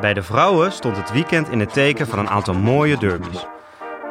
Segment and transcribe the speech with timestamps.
[0.00, 3.46] Bij de vrouwen stond het weekend in het teken van een aantal mooie derbies.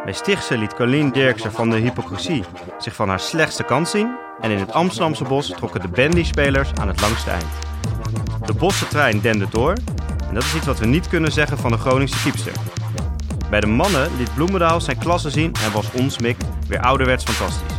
[0.03, 2.43] Bij Stichtse liet Colleen Dirksen van de Hypocrisie
[2.77, 4.15] zich van haar slechtste kant zien.
[4.41, 7.45] En in het Amsterdamse bos trokken de bandy-spelers aan het langste eind.
[8.45, 9.73] De bosse trein dende door.
[10.27, 12.53] En dat is iets wat we niet kunnen zeggen van de Groningse kiepster.
[13.49, 17.75] Bij de mannen liet Bloemendaal zijn klasse zien en was ons Mick weer ouderwets fantastisch.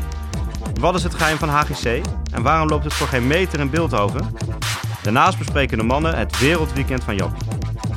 [0.80, 2.00] Wat is het geheim van HGC
[2.32, 4.36] en waarom loopt het voor geen meter in Beeldhoven?
[5.02, 7.48] Daarnaast bespreken de mannen het wereldweekend van Jappie.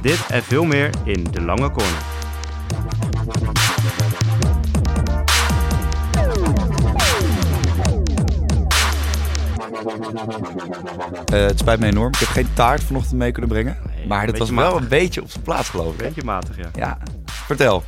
[0.01, 2.01] Dit en veel meer in De Lange Corner.
[11.25, 12.13] Eh, het spijt me enorm.
[12.13, 13.77] Ik heb geen taart vanochtend mee kunnen brengen.
[13.95, 15.97] Nee, maar dat was wel een beetje op zijn plaats, geloof ik.
[15.97, 16.69] Beetje matig, ja.
[16.75, 17.83] Ja, vertel.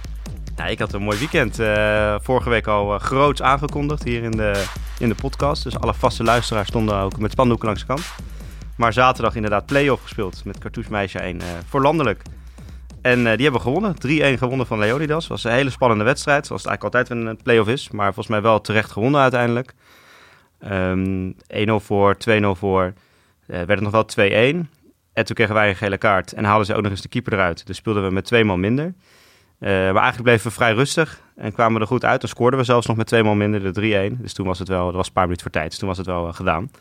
[0.55, 1.59] Nou, ik had een mooi weekend.
[1.59, 4.63] eh, vorige week al eh, groots aangekondigd hier in de,
[4.99, 5.63] in de podcast.
[5.63, 8.01] Dus alle vaste luisteraars stonden ook met spandoeken langs de kant.
[8.75, 12.21] Maar zaterdag inderdaad play-off gespeeld met Cartouche Meisje 1 eh, voor landelijk.
[13.01, 13.95] En eh, die hebben gewonnen.
[13.95, 13.97] 3-1
[14.37, 15.27] gewonnen van Leonidas.
[15.27, 16.45] was een hele spannende wedstrijd.
[16.45, 17.89] Zoals het eigenlijk altijd een play-off is.
[17.91, 19.73] Maar volgens mij wel terecht gewonnen uiteindelijk.
[20.59, 22.93] Ehm 1-0 voor, 2-0 voor.
[23.47, 24.69] Eh werd het nog wel 2-1.
[25.13, 26.33] En toen kregen wij een gele kaart.
[26.33, 27.67] En haalden ze ook nog eens de keeper eruit.
[27.67, 28.93] Dus speelden we met twee man minder.
[29.59, 32.21] Eh, maar eigenlijk bleven we vrij rustig en kwamen er goed uit.
[32.21, 34.21] Dan scoorden we zelfs nog met twee man minder de 3-1.
[34.21, 35.69] Dus toen was het wel, dat was een paar minuten voor tijd.
[35.69, 36.71] Dus toen was het wel gedaan.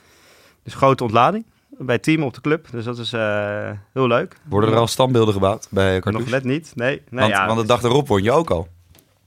[0.62, 1.45] Dus grote ontlading
[1.78, 2.67] bij het team op de club.
[2.70, 4.36] Dus dat is eh, heel leuk.
[4.48, 6.31] Worden er al standbeelden gebouwd bij Nog Cartouche?
[6.31, 6.72] net niet.
[6.75, 8.69] Nee, nee want, ja, want de dag erop won je ook al.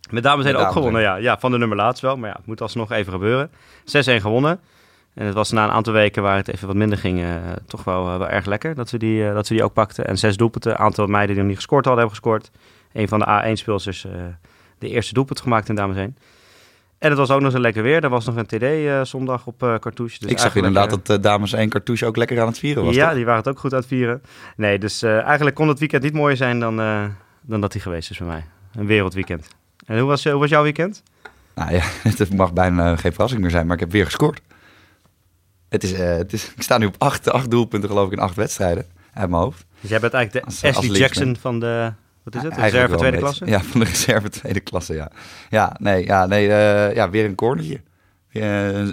[0.10, 1.16] met dames heen ook gewonnen, ja.
[1.16, 1.40] ja.
[1.40, 3.50] Van de nummer laatst wel, maar ja, het moet alsnog even gebeuren.
[3.50, 3.52] 6-1
[4.22, 4.60] gewonnen.
[5.14, 7.84] En het was na een aantal weken waar het even wat minder ging, eh, toch
[7.84, 10.08] wel, eh, wel erg lekker dat ze, die, dat ze die ook pakten.
[10.08, 12.52] En zes doelpunten, een aantal meiden die nog niet gescoord hadden, hebben gescoord.
[12.94, 14.12] Een van de A1-speelsters eh
[14.80, 16.18] de eerste doelpunt gemaakt in dames heen.
[16.98, 18.04] En het was ook nog zo lekker weer.
[18.04, 20.20] Er was nog een TD eh, zondag op eh Cartouche.
[20.20, 22.84] Dus ik zag inderdaad eh, dat de dames 1 Cartouche ook lekker aan het vieren
[22.84, 22.96] was.
[22.96, 23.16] ja, toch?
[23.16, 24.22] die waren het ook goed aan het vieren.
[24.56, 26.76] Nee, dus eigenlijk kon het weekend niet mooier zijn dan,
[27.42, 28.46] dan dat hij geweest is bij mij.
[28.76, 29.48] Een wereldweekend.
[29.86, 31.04] En hoe was, hoe was jouw weekend?
[31.56, 31.84] Nou ja,
[32.18, 34.42] het mag bijna geen verrassing meer zijn, maar ik heb weer gescoord.
[35.70, 38.36] Het is, het is, ik sta nu op acht, acht doelpunten geloof ik in acht
[38.36, 39.66] wedstrijden uit mijn hoofd.
[39.82, 40.98] Dus jij bent eigenlijk de Ashley.
[40.98, 41.92] Jackson van de,
[42.34, 43.46] wat is het, de reserve tweede klasse?
[43.46, 45.12] Ja, van de reserve tweede klasse, ja.
[45.50, 47.82] Ja, nee, ja, nee eh, ja, weer een cornertje.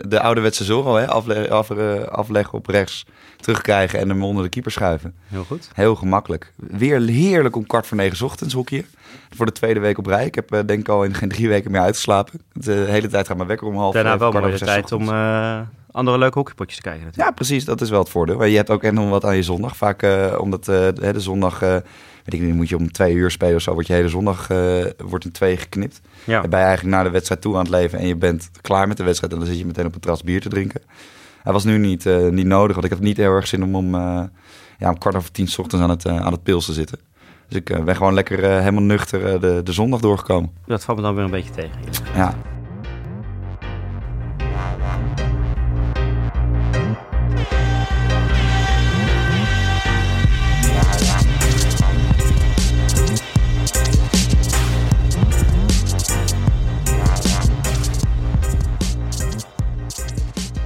[0.08, 1.08] De ouderwetse zorro, hè?
[1.08, 3.06] Afle af, eh, afleggen op rechts,
[3.36, 5.14] terugkrijgen en hem onder de keeper schuiven.
[5.26, 5.70] Heel goed.
[5.74, 6.52] Heel gemakkelijk.
[6.56, 8.86] Weer heerlijk om kwart voor negen 's ochtends hockeyen.
[9.30, 10.26] Voor de tweede week op rij.
[10.26, 12.40] Ik heb eh, denk ik al in geen drie weken meer uitgeslapen.
[12.52, 15.08] De hele tijd gaat mijn wekker om half Daarna wel over zes tijd om
[15.94, 17.28] andere leuke hockeypotjes te kijken natuurlijk.
[17.28, 17.64] Ja, precies.
[17.64, 18.36] Dat is wel het voordeel.
[18.36, 19.76] Maar Je hebt ook nog wat aan je zondag.
[19.76, 21.70] Vaak eh, omdat eh, de, zondag, eh,
[22.24, 23.72] weet ik niet, moet je om twee uur spelen of zo.
[23.72, 24.48] Wordt je hele zondag
[24.96, 26.00] wordt in twee geknipt.
[26.24, 26.40] Ja.
[26.40, 27.98] Dan ben je eigenlijk naar de wedstrijd toe aan het leven.
[27.98, 29.32] En je bent klaar met de wedstrijd.
[29.32, 30.80] En dan zit je meteen op het terras bier te drinken.
[31.42, 32.72] Hij was nu niet, niet nodig.
[32.72, 33.94] Want ik had niet heel erg zin om om,
[34.78, 36.98] ja, om kwart over tien 's ochtends aan het, aan het pils te zitten.
[37.48, 40.50] Dus ik ben gewoon lekker helemaal nuchter de, de zondag doorgekomen.
[40.66, 41.78] Dat valt me dan weer een beetje tegen.
[42.14, 42.53] Ja.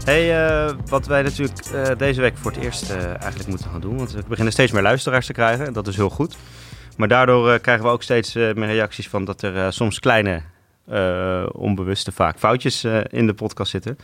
[0.08, 3.80] Hey, eh, wat wij natuurlijk eh, deze week voor het eerst eh, eigenlijk moeten gaan
[3.80, 3.96] doen.
[3.96, 5.66] Want we beginnen steeds meer luisteraars te krijgen.
[5.66, 6.36] En dat is heel goed.
[6.96, 10.42] Maar daardoor krijgen we ook steeds meer reacties van dat er soms kleine,
[11.52, 13.98] onbewuste vaak foutjes in de podcast zitten.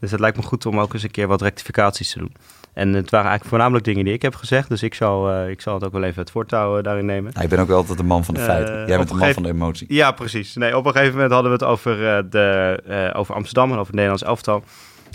[0.00, 2.32] Dus het lijkt me goed om ook eens een keer wat rectificaties te doen.
[2.72, 4.68] En het waren eigenlijk voornamelijk dingen die ik heb gezegd.
[4.68, 7.30] Dus ik zal, ik zal het ook wel even het voortouw daarin nemen.
[7.32, 8.74] Nou, ik ben ook wel altijd de man van de feiten.
[8.74, 9.86] Jij bent een de man gegeven- van de emotie.
[9.90, 10.54] Ja, precies.
[10.54, 11.96] Nee, op een gegeven moment hadden we het over,
[12.30, 14.64] de, over Amsterdam en over het Nederlands elftal.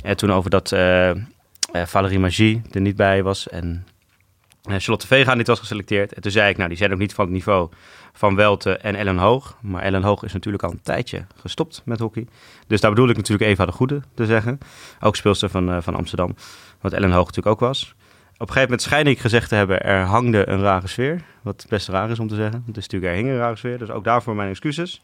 [0.03, 1.11] En toen over dat eh
[1.73, 3.85] eh, Valerie Magie er niet bij was en
[4.63, 6.13] eh, Charlotte Vega niet was geselecteerd.
[6.13, 7.69] En toen zei ik, nou, die zijn ook niet van het niveau
[8.13, 9.57] van Welte en Ellen Hoog.
[9.61, 12.27] Maar Ellen Hoog is natuurlijk al een tijdje gestopt met hockey.
[12.67, 14.57] Dus daar bedoel ik natuurlijk Eva de Goede te zeggen.
[14.99, 16.35] Ook speelster van, eh, van Amsterdam,
[16.81, 17.95] wat Ellen Hoog natuurlijk ook was.
[18.33, 21.21] Op een gegeven moment schijn ik gezegd te hebben, er hangde een rare sfeer.
[21.41, 22.63] Wat best raar is om te zeggen.
[22.65, 23.77] Dus natuurlijk, er hing een rare sfeer.
[23.77, 25.03] Dus ook daarvoor mijn excuses.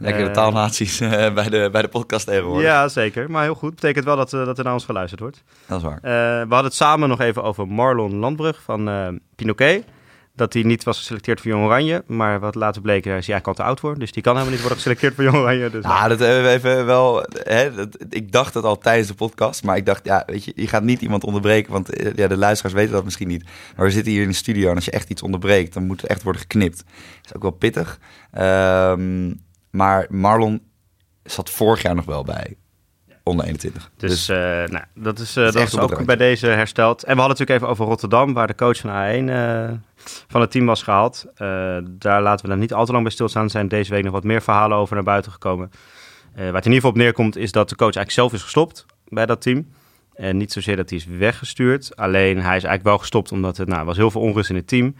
[0.00, 2.62] Lekkere Eh, taalnaties eh, bij, de, bij de podcast tegenwoordig.
[2.62, 3.30] Ja, zeker.
[3.30, 3.74] Maar heel goed.
[3.74, 5.42] Betekent wel dat, eh, dat er naar ons geluisterd wordt.
[5.66, 5.98] Dat is waar.
[6.02, 9.84] We hadden het samen nog even over Marlon Landbrug van Pinoquet.
[10.34, 12.02] Dat hij niet was geselecteerd voor Jong Oranje.
[12.06, 13.98] Maar wat later bleek, is hij eigenlijk al te oud voor.
[13.98, 15.70] Dus die kan helemaal niet worden geselecteerd voor Jong Oranje.
[15.70, 17.24] Dus Ja, dat hebben we even wel.
[17.32, 20.52] Hè, dat, ik dacht het al tijdens de podcast, maar ik dacht, ja, weet je,
[20.54, 23.44] je gaat niet iemand onderbreken, want ja, de luisteraars weten dat misschien niet.
[23.76, 26.00] Maar we zitten hier in de studio en als je echt iets onderbreekt, dan moet
[26.00, 26.76] het echt worden geknipt.
[26.76, 27.98] Dat is ook wel pittig.
[28.32, 29.32] Ehm,
[29.70, 30.62] maar Marlon
[31.22, 32.56] zat vorig jaar nog wel bij
[33.22, 33.90] onder 21.
[33.96, 34.36] Dus, Dus, eh,
[34.70, 37.02] nou, dat is, eh, is dat is het ook bij deze hersteld.
[37.04, 39.70] En we hadden het natuurlijk even over Rotterdam, waar de coach van A1 eh,
[40.28, 41.24] van het team was gehaald.
[41.34, 43.44] Eh, daar laten we dan niet al te lang bij stilstaan.
[43.44, 45.70] Er zijn deze week nog wat meer verhalen over naar buiten gekomen.
[46.34, 48.86] Waar het in ieder geval op neerkomt, is dat de coach eigenlijk zelf is gestopt
[49.08, 49.68] bij dat team.
[50.14, 51.96] En niet zozeer dat hij is weggestuurd.
[51.96, 54.66] Alleen hij is eigenlijk wel gestopt omdat er nou, was heel veel onrust in het
[54.66, 54.86] team.
[54.86, 54.94] eh,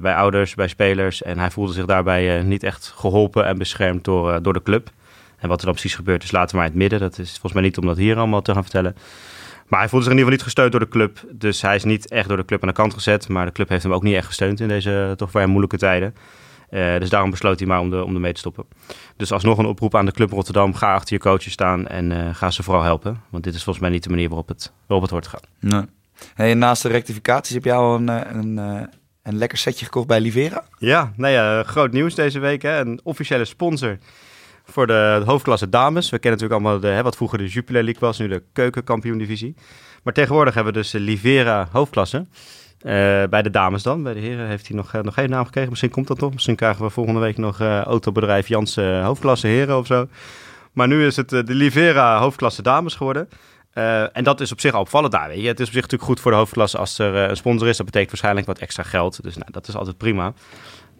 [0.00, 1.22] bij ouders, bij spelers.
[1.22, 4.62] En hij voelde zich daarbij eh, niet echt geholpen en beschermd door, eh, door de
[4.62, 4.90] club.
[5.38, 7.00] En wat er dan precies gebeurt is later maar in het midden.
[7.00, 8.96] Dat is volgens mij niet om dat hier allemaal te gaan vertellen.
[9.66, 11.38] Maar hij voelde zich in ieder geval niet gesteund door de club.
[11.38, 13.28] Dus hij is niet echt door de club aan de kant gezet.
[13.28, 15.78] Maar de club heeft hem ook niet echt gesteund in deze eh, toch vrij moeilijke
[15.78, 16.14] tijden.
[16.70, 18.64] Eh, dus daarom besloot hij maar om, de, om ermee te stoppen.
[19.16, 20.74] Dus alsnog een oproep aan de club Rotterdam.
[20.74, 23.20] Ga achter je coaches staan en eh, ga ze vooral helpen.
[23.30, 25.40] Want dit is volgens mij niet de manier waarop het, waarop het hoort te gaan.
[25.58, 25.84] nee.
[26.34, 28.82] Hey, naast de rectificaties heb jij al een, eh, een, eh,
[29.22, 30.64] een lekker setje gekocht bij Livera?
[30.78, 32.62] Ja, nou ja, groot nieuws deze week.
[32.62, 32.80] Hè?
[32.80, 33.98] Een officiële sponsor
[34.64, 36.10] voor de hoofdklasse dames.
[36.10, 39.54] We kennen natuurlijk allemaal de, hè, wat vroeger de Jupiler League was, nu de keukenkampioen-divisie.
[40.02, 42.26] Maar tegenwoordig hebben we dus Livera hoofdklasse.
[42.82, 44.02] Eh, bij de dames dan.
[44.02, 45.70] Bij de heren heeft hij nog, eh, nog geen naam gekregen.
[45.70, 46.32] Misschien komt dat nog.
[46.32, 50.08] Misschien krijgen we volgende week nog eh, autobedrijf Jansen hoofdklasse heren of zo.
[50.72, 53.28] Maar nu is het de Livera hoofdklasse dames geworden.
[53.72, 55.28] Eh, en dat is op zich al opvallend daar.
[55.28, 55.46] Weet je.
[55.46, 57.76] Het is op zich natuurlijk goed voor de hoofdklasse als er eh, een sponsor is.
[57.76, 59.22] Dat betekent waarschijnlijk wat extra geld.
[59.22, 60.32] Dus nou, dat is altijd prima.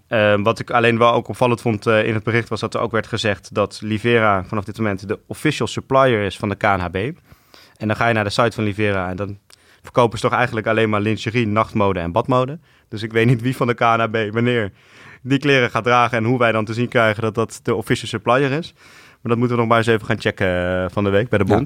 [0.06, 2.90] Eh, wat ik alleen wel ook opvallend vond in het bericht was dat er ook
[2.92, 7.12] werd gezegd dat Livera vanaf dit moment de official supplier is van de KNHB.
[7.76, 9.38] En dan ga je naar de site van Livera en dan
[9.82, 12.58] verkopen ze toch eigenlijk alleen maar lingerie, nachtmode en badmode.
[12.88, 14.72] Dus ik weet niet wie van de KNHB wanneer
[15.22, 18.08] die kleren gaat dragen en hoe wij dan te zien krijgen dat dat de official
[18.08, 18.74] supplier is.
[19.22, 21.44] Maar dat moeten we nog maar eens even gaan checken van de week bij de
[21.46, 21.62] Ja.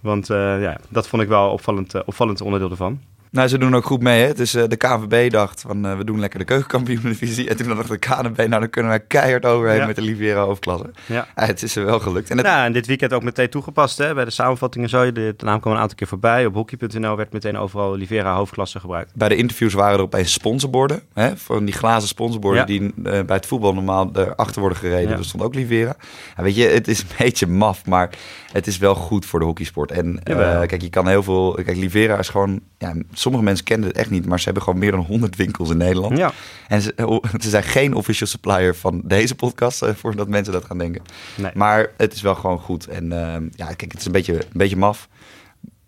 [0.00, 3.00] Want eh, ja, dat vond ik wel opvallend, eh, opvallend onderdeel ervan.
[3.30, 4.20] Nou, ze doen ook goed mee.
[4.22, 4.28] Hè?
[4.32, 7.48] Eh, de KNVB dacht van eh, we doen lekker de keukenkampioen-divisie.
[7.48, 9.86] En toen dacht de KNVB, nou dan kunnen wij keihard overheen Ja.
[9.86, 10.90] met de Livera hoofdklasse.
[11.06, 11.26] Ja.
[11.34, 12.30] Het is er wel gelukt.
[12.30, 14.88] En het, Ja, en dit weekend ook meteen toegepast hè, bij de samenvattingen.
[14.88, 15.12] Zo.
[15.12, 16.46] De, de naam kwam een aantal keer voorbij.
[16.46, 19.10] Op hockey.nl werd meteen overal Livera hoofdklasse gebruikt.
[19.14, 21.02] bij de interviews waren er opeens sponsorborden.
[21.14, 21.36] Hè?
[21.36, 22.66] Van die glazen sponsorborden Ja.
[22.66, 25.10] die eh, bij het voetbal normaal erachter worden gereden.
[25.10, 25.16] Ja.
[25.16, 25.96] Er stond ook Livera.
[26.36, 28.10] Weet je, het is een beetje maf, maar
[28.52, 29.90] het is wel goed voor de hockeysport.
[29.90, 30.20] En
[30.66, 31.58] kijk, je kan heel veel...
[31.64, 32.60] Kijk, Livera is gewoon...
[32.78, 35.70] Ja, sommige mensen kennen het echt niet, maar ze hebben gewoon meer dan 100 winkels
[35.70, 36.16] in Nederland.
[36.18, 36.32] Ja,
[36.68, 40.64] En ze, oh, ze zijn geen official supplier van deze podcast, eh, voordat mensen dat
[40.64, 41.02] gaan denken.
[41.36, 41.50] nee.
[41.54, 42.86] Maar het is wel gewoon goed.
[42.86, 45.08] En ehm, ja, kijk, het is een beetje, een beetje maf.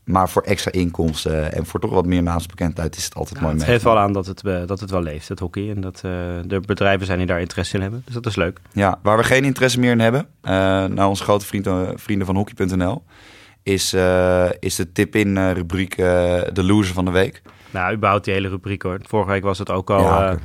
[0.05, 3.55] Maar voor extra inkomsten en voor toch wat meer naamsbekendheid is het altijd Ja, mooi
[3.57, 3.73] het mee.
[3.73, 5.71] geeft wel aan dat het, eh, dat het wel leeft, het hockey.
[5.71, 6.03] En dat eh,
[6.47, 8.03] de bedrijven zijn die daar interesse in hebben.
[8.05, 8.61] Dus dat is leuk.
[8.73, 10.27] Ja, waar we geen interesse meer in hebben,
[10.95, 13.03] nou onze grote vrienden, vrienden van hockey.nl,
[13.63, 17.43] is, eh, is de tip-in eh, rubriek de loser van de week.
[17.71, 18.99] Nou, überhaupt die hele rubriek hoor.
[19.03, 20.03] Vorige week was het ook al...
[20.03, 20.37] Ja, eh,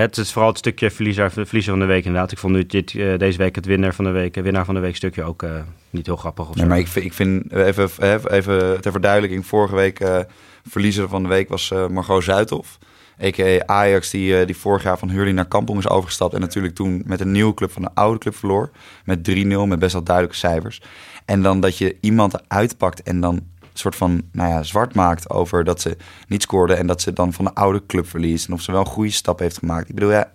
[0.00, 2.32] het is vooral het stukje verliezer, verliezer van de week inderdaad.
[2.32, 4.96] Ik vond nu dit, deze week het winnaar van de week, winnaar van de week
[4.96, 5.44] stukje ook
[5.90, 6.60] niet heel grappig of zo.
[6.60, 10.24] Nee, maar ik vind, ik vind even, even, even ter verduidelijking, vorige week
[10.68, 12.78] verliezer van de week was Margot Zuidhof.
[13.22, 13.66] A.k.a.
[13.66, 16.34] Ajax, die, eh, die vorig jaar van Hurley naar Kampong is overgestapt.
[16.34, 18.70] En natuurlijk toen met een nieuwe club van de oude club verloor.
[19.04, 20.82] Met 3-0, met best wel duidelijke cijfers.
[21.24, 25.30] En dan dat je iemand uitpakt en dan een soort van nou ja, zwart maakt
[25.30, 25.96] over dat ze
[26.28, 26.74] niet scoorde.
[26.74, 28.46] En dat ze dan van de oude club verliest.
[28.46, 29.88] En of ze wel een goede stap heeft gemaakt.
[29.88, 30.32] Ik bedoel, ja,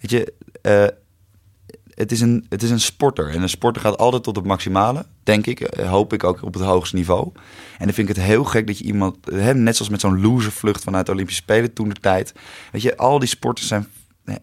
[0.00, 0.32] weet je,
[0.62, 0.86] eh,
[1.94, 3.28] het, is een, het is een sporter.
[3.28, 5.60] En een sporter gaat altijd tot het maximale, denk ik.
[5.60, 7.30] eh, Hoop ik ook op het hoogste niveau.
[7.78, 10.20] En dan vind ik het heel gek dat je iemand, hè, net zoals met zo'n
[10.20, 12.34] loservlucht vanuit de Olympische Spelen toen de tijd.
[12.72, 13.86] Weet je, al die sporters zijn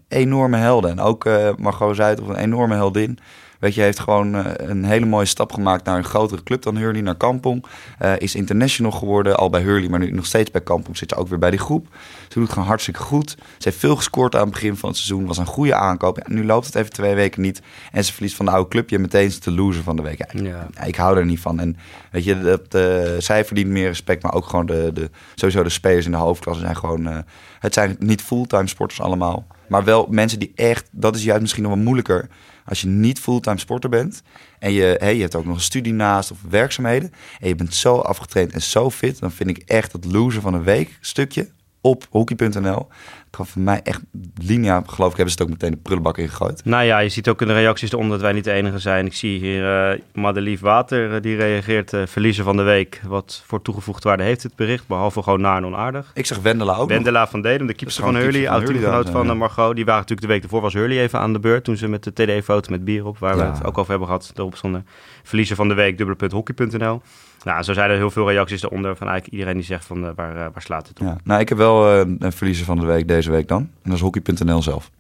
[0.08, 0.92] enorme helden.
[0.92, 3.20] En ook eh Margot Zuid, of een enorme heldin.
[3.60, 6.78] Weet je, heeft gewoon eh, een hele mooie stap gemaakt naar een grotere club dan
[6.78, 7.66] Hurley, naar Kampong.
[7.98, 10.98] Eh, is international geworden, al bij Hurley, maar nu nog steeds bij Kampong.
[10.98, 11.88] Zit ze ook weer bij die groep.
[12.28, 13.30] Ze doet gewoon hartstikke goed.
[13.30, 15.26] Ze heeft veel gescoord aan het begin van het seizoen.
[15.26, 16.18] Was een goede aankoop.
[16.18, 17.62] Ja, nu loopt het even twee weken niet.
[17.92, 18.90] En ze verliest van de oude club.
[18.90, 20.18] Je meteen is de loser van de week.
[20.18, 20.68] Ja, ik, Ja.
[20.74, 21.60] ja, ik hou er niet van.
[21.60, 21.78] En
[22.12, 24.24] weet je, dat, eh, zij verdient meer respect.
[24.24, 27.24] Maar ook gewoon de, de, sowieso de spelers in de hoofdklasse zijn gewoon...
[27.60, 29.48] het zijn niet fulltime sporters allemaal.
[29.68, 30.88] Maar wel mensen die echt...
[30.92, 32.30] Dat is juist misschien nog wel moeilijker.
[32.70, 34.22] Als je niet fulltime sporter bent...
[34.60, 37.14] en je, hey, je hebt ook nog een studie naast of werkzaamheden...
[37.40, 39.20] en je bent zo afgetraind en zo fit...
[39.20, 41.50] dan vind ik echt het loser van een week stukje
[41.82, 42.88] op hockey.nl.
[43.30, 44.02] Kan voor mij echt
[44.36, 46.66] linea, geloof ik, hebben ze het ook meteen de prullenbak ingegooid.
[46.66, 49.06] Nou ja, je ziet ook in de reacties eronder dat wij niet de enige zijn.
[49.06, 53.02] Ik zie hier uh, Madelief Water, uh, die reageert uh, verliezer van de week.
[53.08, 56.12] Wat voor toegevoegde waarde heeft het bericht, behalve gewoon naar en onaardig.
[56.14, 59.38] Ik zeg Wendela ook Wendela van Dedem, de keeper van Hurley, oud-teamgenoot van.
[59.38, 59.76] Margot.
[59.76, 61.64] Die waren natuurlijk de week ervoor, was Hurley even aan de beurt.
[61.64, 63.52] Toen ze met de TD-foto met bier op, waar ja.
[63.52, 64.88] we het ook over hebben gehad, erop stonden.
[65.24, 67.02] Verliezer van de week, dubbele.hockey.nl.
[67.44, 70.34] Nou, zo zijn er heel veel reacties eronder van eigenlijk iedereen die zegt van waar,
[70.34, 71.08] waar slaat het op.
[71.08, 71.18] Ja.
[71.24, 71.88] Nou, ik heb wel
[72.20, 73.62] een verliezer van de week deze deze week dan.
[73.62, 74.92] En dat is hockey.nl zelf.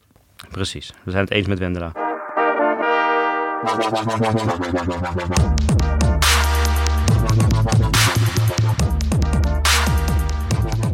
[0.52, 1.92] Precies, we zijn het eens met Wendela.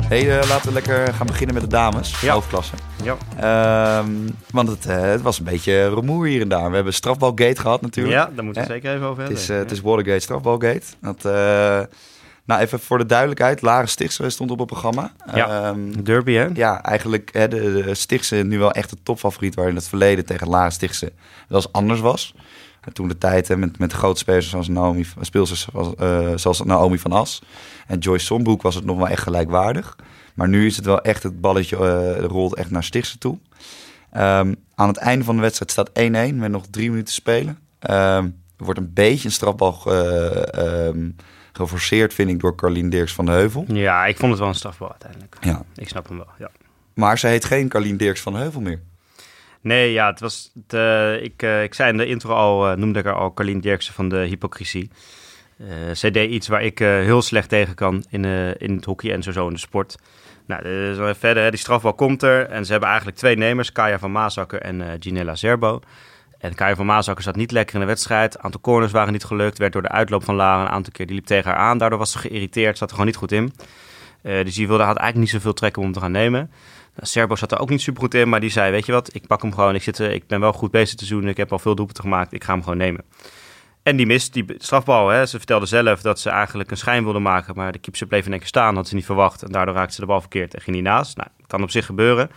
[0.08, 2.34] Hey, eh, laten we lekker gaan beginnen met de dames, ja.
[2.34, 2.76] hoofdklasse.
[3.04, 3.18] Ja.
[3.40, 4.12] Ehm,
[4.52, 6.70] want het, eh, het, was een beetje rumoer hier en daar.
[6.70, 8.16] We hebben strafbalgate gehad natuurlijk.
[8.16, 9.38] Ja, daar moeten we eh, zeker even over hebben.
[9.38, 10.86] Het is, uh, het is strafbalgate.
[11.02, 11.24] Dat
[12.46, 13.62] nou, even voor de duidelijkheid.
[13.62, 15.12] Lara Stichtse stond op het programma.
[15.34, 15.68] Ja.
[15.68, 16.48] Ehm, Derby, hè?
[16.54, 19.56] ja, eigenlijk hè, de, de Stichtse nu wel echt de topfavoriet...
[19.56, 21.12] waar in het verleden tegen Lara Stichtse
[21.48, 22.34] wel eens anders was.
[22.86, 26.64] En toen de tijd hè, met, met grote spelers zoals Naomi, speelsters zoals, eh, zoals
[26.64, 27.42] Naomi van As
[27.88, 29.96] en Joyce Sombroek was het nog wel echt gelijkwaardig.
[30.34, 33.38] Maar nu is het wel echt, het balletje eh, rolt echt naar Stichtse toe.
[34.12, 37.60] Ehm, aan het einde van de wedstrijd staat 1-1 met nog drie minuten te spelen.
[37.80, 38.26] Ehm,
[38.58, 41.10] er wordt een beetje een strafbal ehm,
[41.56, 43.66] geforceerd, vind ik, door Carlien Dirks van de Heuvel.
[43.68, 45.38] Ja, ik vond het wel een strafbal uiteindelijk.
[45.42, 45.64] Ja.
[45.76, 46.52] Ik snap hem wel, ja.
[46.94, 48.80] Maar ze heet geen Carlien Dirks van de Heuvel meer.
[49.66, 50.52] Nee, ja, het was.
[50.54, 53.34] Het, eh, ik, eh, ik zei in de intro al, eh, noemde ik haar al
[53.34, 54.90] Carlien Dirksen van de hypocrisie.
[55.94, 58.26] Zij deed iets waar ik heel slecht tegen kan in,
[58.58, 59.96] in het hockey en sowieso in de sport.
[60.48, 62.50] Nou, zo even verder, hè, die strafbal komt er.
[62.50, 65.82] En ze hebben eigenlijk twee nemers, Kaya van Maasakker en Ginella Zerbo.
[66.46, 68.36] En Kaya van Maasakker zat niet lekker in de wedstrijd.
[68.36, 69.58] Een aantal corners waren niet gelukt.
[69.58, 71.06] Werd door de uitloop van Lara een aantal keer.
[71.06, 71.78] Die liep tegen haar aan.
[71.78, 72.78] Daardoor was ze geïrriteerd.
[72.78, 73.54] Zat er gewoon niet goed in.
[74.22, 76.40] Eh, dus die wilde, had eigenlijk niet zoveel trek om hem te gaan nemen.
[76.96, 79.16] Nou, Serbo zat er ook niet super goed in, maar die zei: Weet je wat,
[79.16, 79.76] ik pak hem gewoon.
[79.76, 81.28] Ik, zit, ik ben wel goed bezig te doen.
[81.28, 82.34] Ik heb al veel doelpunten gemaakt.
[82.34, 83.04] Ik ga hem gewoon nemen.
[83.84, 85.28] En die mist die strafbal.
[85.28, 87.56] Ze vertelde zelf dat ze eigenlijk een schijn wilde maken.
[87.56, 88.76] Maar de keeper bleef in één keer staan.
[88.76, 89.44] Had ze niet verwacht.
[89.44, 91.18] En daardoor raakte ze de bal verkeerd en ging niet naast.
[91.18, 92.30] Nou, kan op zich gebeuren.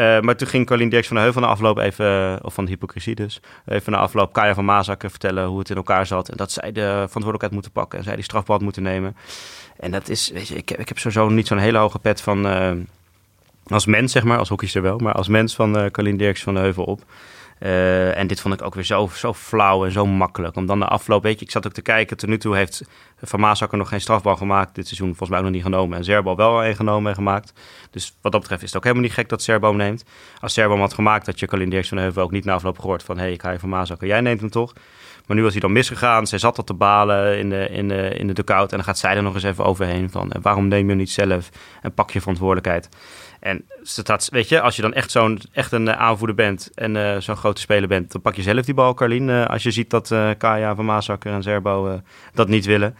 [0.00, 2.64] Eh, maar toen ging Carlien Dirks van de Heuvel na afloop even, eh, of van
[2.64, 6.28] de hypocrisie dus, even na afloop Kaya van Maasakker vertellen hoe het in elkaar zat.
[6.28, 9.16] En dat zij de verantwoordelijkheid moeten pakken en zij die strafbal moeten nemen.
[9.76, 12.20] En dat is, weet je, ik heb, ik heb sowieso niet zo'n hele hoge pet
[12.20, 12.70] van, eh,
[13.66, 16.54] als mens zeg maar, als hockeyster wel, maar als mens van eh Carlien Dirks van
[16.54, 17.02] de Heuvel op.
[17.60, 20.56] Eh, en dit vond ik ook weer zo, zo flauw en zo makkelijk.
[20.56, 22.16] Om dan de afloop, weet je, ik zat ook te kijken.
[22.16, 22.82] Tot nu toe heeft
[23.22, 24.74] Van Maasakker nog geen strafbal gemaakt.
[24.74, 25.98] Dit seizoen volgens mij ook nog niet genomen.
[25.98, 27.52] En Zerbo wel een genomen en gemaakt.
[27.90, 30.04] Dus wat dat betreft is het ook helemaal niet gek dat Serbo neemt.
[30.40, 33.16] Als Serbo had gemaakt, had je Colin van Heuvel ook niet na afloop gehoord van...
[33.16, 34.72] hé, hey, ik ga je Van Maasakker, jij neemt hem toch?
[35.30, 36.26] Maar nu was hij dan misgegaan.
[36.26, 38.70] Zij zat al te balen in de, in de, in de dugout.
[38.70, 40.32] En dan gaat zij er nog eens even overheen van...
[40.32, 41.50] eh, waarom neem je niet zelf
[41.82, 42.88] en pak je verantwoordelijkheid?
[43.40, 46.96] En staat, weet je, als je dan echt, zo'n, echt een eh, aanvoerder bent en
[46.96, 49.30] eh, zo'n grote speler bent, dan pak je zelf die bal, Carlien.
[49.30, 52.00] als je ziet dat eh Kaya, Van Maasakker en Zerbo
[52.34, 52.96] dat niet willen.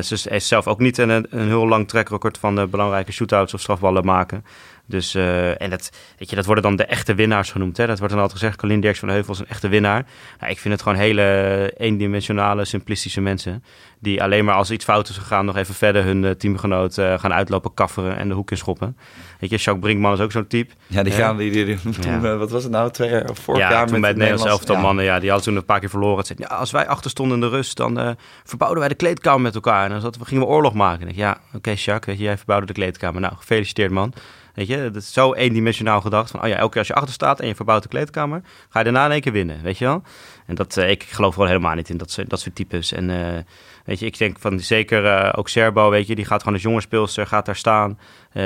[0.00, 4.04] Ze heeft zelf ook niet een, een heel lang trackrecord van belangrijke shootouts of strafballen
[4.04, 4.44] maken.
[4.88, 7.76] Dus, eh, en dat, weet je, dat worden dan de echte winnaars genoemd.
[7.76, 7.86] Hè?
[7.86, 10.06] Dat wordt dan altijd gezegd, Colin Dirks van de Heuvel is een echte winnaar.
[10.40, 13.64] Nou, ik vind het gewoon hele eendimensionale, simplistische mensen.
[14.00, 16.98] Die alleen maar als er iets fout is gegaan, nog even verder hun eh, teamgenoot
[16.98, 18.96] eh, gaan uitlopen, kafferen en de hoek in schoppen.
[19.38, 20.74] Weet je, Jacques Brinkman is ook zo'n type.
[20.86, 22.36] Ja, die gaan die, die, die- toen, Ja.
[22.44, 24.76] wat was het nou, twee jaar of vorig ja, jaar toen bij het Nederlands elftal
[24.76, 24.82] ja.
[24.82, 26.18] mannen, ja, die hadden toen een paar keer verloren.
[26.18, 29.40] Het zei, ja, als wij achter stonden in de rust, dan verbouwden wij de kleedkamer
[29.40, 29.90] met elkaar.
[29.90, 31.02] En dan gingen we oorlog maken.
[31.02, 33.20] En ik, ja, oké Jacques, weet je, jij verbouwde de kleedkamer.
[33.20, 34.12] Nou, gefeliciteerd man.
[34.58, 36.30] Weet je, dat is zo eendimensionaal gedacht.
[36.30, 38.78] Van, oh ja, elke keer als je achter staat en je verbouwt de kleedkamer, ga
[38.78, 40.02] je daarna in één keer winnen, weet je wel.
[40.46, 42.92] En dat, eh, ik geloof gewoon helemaal niet in dat, soort- dat soort types.
[42.92, 43.42] En eh,
[43.84, 46.62] weet je, ik denk van zeker eh, ook Serbo, weet je, die gaat gewoon als
[46.62, 47.98] jonge speelster, gaat daar staan,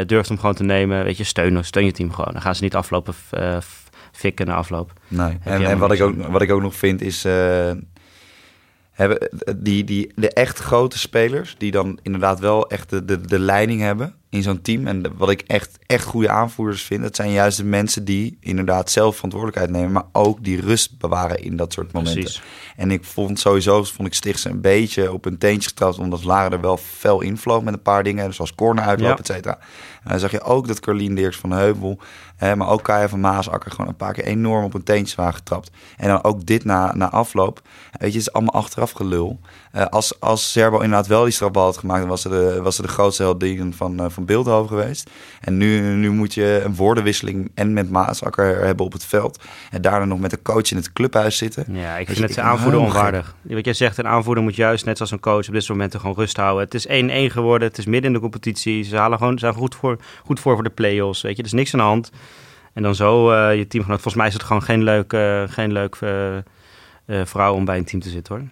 [0.07, 1.04] durft hem gewoon te nemen.
[1.04, 2.33] Weet je, steun, steun je team gewoon.
[2.33, 3.14] Dan gaan ze niet aflopen
[4.12, 4.92] fikken na afloop.
[5.09, 5.38] Nee.
[5.42, 7.23] En, en wat, ik ook, wat ik ook nog vind is...
[8.92, 11.54] hebben die, die, de echt grote spelers...
[11.59, 14.86] die dan inderdaad wel echt de, de, de leiding hebben in zo'n team...
[14.86, 17.02] en wat ik echt, echt goede aanvoerders vind...
[17.02, 19.92] dat zijn juist de mensen die inderdaad zelf verantwoordelijkheid nemen...
[19.92, 22.22] maar ook die rust bewaren in dat soort momenten.
[22.22, 22.42] Precies.
[22.76, 25.98] En ik vond sowieso, vond ik Stichtse een beetje op een teentje getrapt...
[25.98, 28.34] omdat Lara er wel fel invloog met een paar dingen...
[28.34, 29.16] zoals corner uitloop, Ja.
[29.16, 29.58] et cetera.
[30.04, 31.99] Dan zag je ook dat Carlien Dirks van Heuvel...
[32.42, 35.35] Hè, maar ook Kaya van Maasakker gewoon een paar keer enorm op een teentje waren
[35.35, 35.71] getrapt.
[35.97, 37.61] En dan ook dit na, na afloop.
[37.62, 39.40] Weet je, het is allemaal achteraf gelul.
[39.73, 42.00] Eh, als, als Zerbo inderdaad wel die strafbal had gemaakt...
[42.00, 45.11] dan was ze de, was ze de grootste heldin van, eh, van Beeldhoven geweest.
[45.40, 49.42] En nu, nu moet je een woordenwisseling en met Maasakker hebben op het veld.
[49.71, 51.64] En daarna nog met de coach in het clubhuis zitten.
[51.68, 53.35] Ja, ik vind het ben aanvoerder helemaal onwaardig.
[53.42, 56.00] Wat jij zegt, een aanvoerder moet juist, net zoals een coach, op dit soort momenten
[56.00, 56.64] gewoon rust houden.
[56.64, 56.87] Het is
[57.30, 58.82] 1-1 geworden, het is midden in de competitie.
[58.82, 59.91] Ze halen gewoon, zijn goed voor,
[60.25, 61.42] goed voor voor de play-offs, weet je.
[61.42, 62.11] Er is niks aan de hand.
[62.72, 64.00] En dan zo eh, je teamgenoot.
[64.00, 67.84] Volgens mij is het gewoon geen leuk, eh, geen leuk eh, vrouw om bij een
[67.84, 68.44] team te zitten, hoor.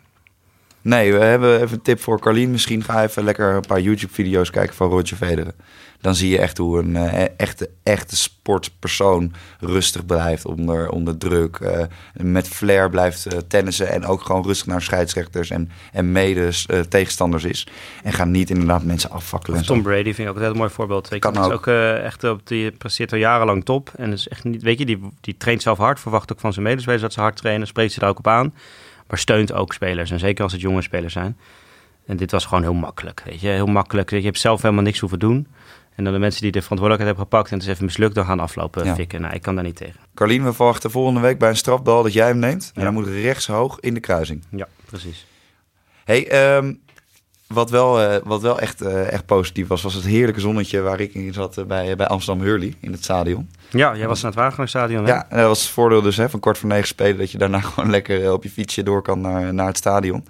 [0.82, 2.50] Nee, we hebben even een tip voor Carlien.
[2.50, 5.54] Misschien ga even lekker een paar YouTube-video's kijken van Roger Federer.
[6.00, 11.56] Dan zie je echt hoe een eh, echte, echte sportpersoon rustig blijft onder, onder druk.
[11.56, 16.52] eh, met flair blijft eh, tennissen en ook gewoon rustig naar scheidsrechters en, en mede
[16.88, 17.66] tegenstanders is.
[18.02, 19.64] En gaat niet inderdaad mensen afvakkelen.
[19.64, 21.08] Tom Brady vind ik ook een mooi voorbeeld.
[21.08, 21.66] Weet je, Kan is ook.
[21.66, 23.90] echt op die presteert al jarenlang top.
[23.96, 26.64] En is echt niet, weet je, die, die traint zelf hard, verwacht ook van zijn
[26.64, 28.52] medespelers dat ze hard trainen, spreekt ze daar ook op aan.
[29.10, 30.10] Maar steunt ook spelers.
[30.10, 31.38] En zeker als het jonge spelers zijn.
[32.06, 33.22] En dit was gewoon heel makkelijk.
[33.24, 34.10] Weet je, heel makkelijk.
[34.10, 35.46] Je hebt zelf helemaal niks hoeven doen.
[35.94, 38.24] En dan de mensen die de verantwoordelijkheid hebben gepakt en het is even mislukt, dan
[38.24, 38.94] gaan aflopen Ja.
[38.94, 39.20] fikken.
[39.20, 40.00] Nou, ik kan daar niet tegen.
[40.14, 42.70] Carlien, we verwachten volgende week bij een strafbal dat jij hem neemt.
[42.74, 42.84] En Ja.
[42.84, 44.44] dan moet rechtshoog in de kruising.
[44.50, 45.26] Ja, precies.
[46.04, 46.74] Hey, ehm,
[47.54, 51.00] wat wel, eh, wat wel echt, eh, echt positief was, was het heerlijke zonnetje waar
[51.00, 53.50] ik in zat eh, bij, bij Amsterdam Hurley in het stadion.
[53.70, 55.10] Ja, jij was naar het Wageningsstadion, hè?
[55.10, 57.60] Ja, dat was het voordeel dus hè, van kwart voor negen spelen, dat je daarna
[57.70, 60.24] gewoon lekker op je fietsje door kan naar, naar het stadion.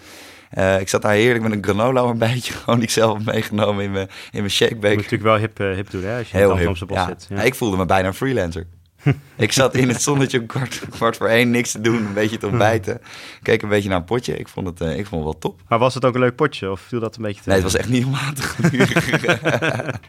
[0.79, 3.91] Ik zat daar heerlijk met een granola een beetje, gewoon die ik zelf meegenomen in
[3.91, 6.19] mijn, in mijn Je moet natuurlijk wel hip, hip doen, hè?
[6.19, 6.69] Als je in Heel het hip.
[6.69, 7.07] Amsterdamse bos Ja.
[7.29, 7.39] zit.
[7.39, 8.67] Ja, ik voelde me bijna een freelancer.
[9.37, 12.39] ik zat in het zonnetje om kwart, kwart voor één, niks te doen, een beetje
[12.39, 13.01] te ontbijten.
[13.43, 14.37] Keek een beetje naar een potje.
[14.37, 15.61] Ik vond het, eh, ik vond het wel top.
[15.69, 17.73] Maar was het ook een leuk potje of viel dat een beetje te Nee, het
[17.73, 20.01] was echt niet om aan te gluren.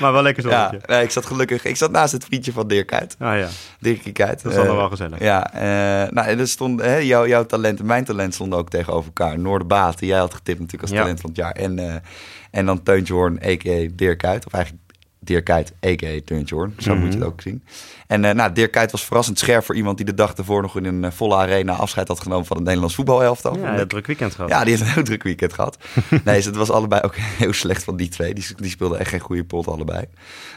[0.00, 0.92] Maar wel lekker ja, zonnetje.
[0.94, 1.64] nee, ik zat gelukkig.
[1.64, 3.16] Ik zat naast het vriendje van Dirk Kuyt.
[3.18, 3.48] Ah ja,
[3.80, 4.42] Dirkie Kuyt.
[4.42, 5.18] dat is dan Eh, wel gezellig.
[5.20, 8.70] Ja, eh, nou, en er stond, hè, jouw, jouw talent en mijn talent stonden ook
[8.70, 9.38] tegenover elkaar.
[9.38, 11.00] Noorderbaat, die jij had getipt natuurlijk als Ja.
[11.00, 11.52] talent van het jaar.
[11.52, 12.02] En,
[12.50, 13.88] en dan Teuntje Hoorn, a.k.a.
[13.94, 14.46] Dirk Kuyt.
[14.46, 14.81] Of eigenlijk
[15.24, 16.20] Dirk Kuyt, a.k.a.
[16.24, 16.74] Teuntje Hoorn.
[16.78, 17.62] Zo moet je het ook zien.
[18.06, 20.76] En eh, nou, Dirk Kuyt was verrassend scherp voor iemand die de dag ervoor nog
[20.76, 23.58] in een eh, volle arena afscheid had genomen van het Nederlands voetbalelftal.
[23.58, 24.50] Ja, een druk weekend gehad.
[24.50, 25.78] Ja, die heeft een heel druk weekend gehad.
[26.24, 28.34] nee, dus het was allebei ook heel slecht van die twee.
[28.34, 30.04] Die, die speelden echt geen goede pot allebei.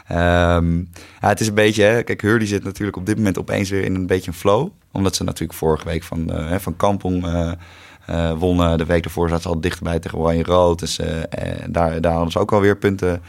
[0.06, 0.76] Ehm,
[1.20, 3.84] ja, het is een beetje, hè, kijk, Hurley zit natuurlijk op dit moment opeens weer
[3.84, 4.68] in een beetje een flow.
[4.92, 7.24] Omdat ze natuurlijk vorige week van, hè, van Kampong
[8.06, 8.78] eh, wonnen.
[8.78, 10.78] De week ervoor zaten ze al dichterbij tegen Oranje Rood.
[10.78, 13.22] Dus eh, eh, daar, daar hadden ze ook alweer punten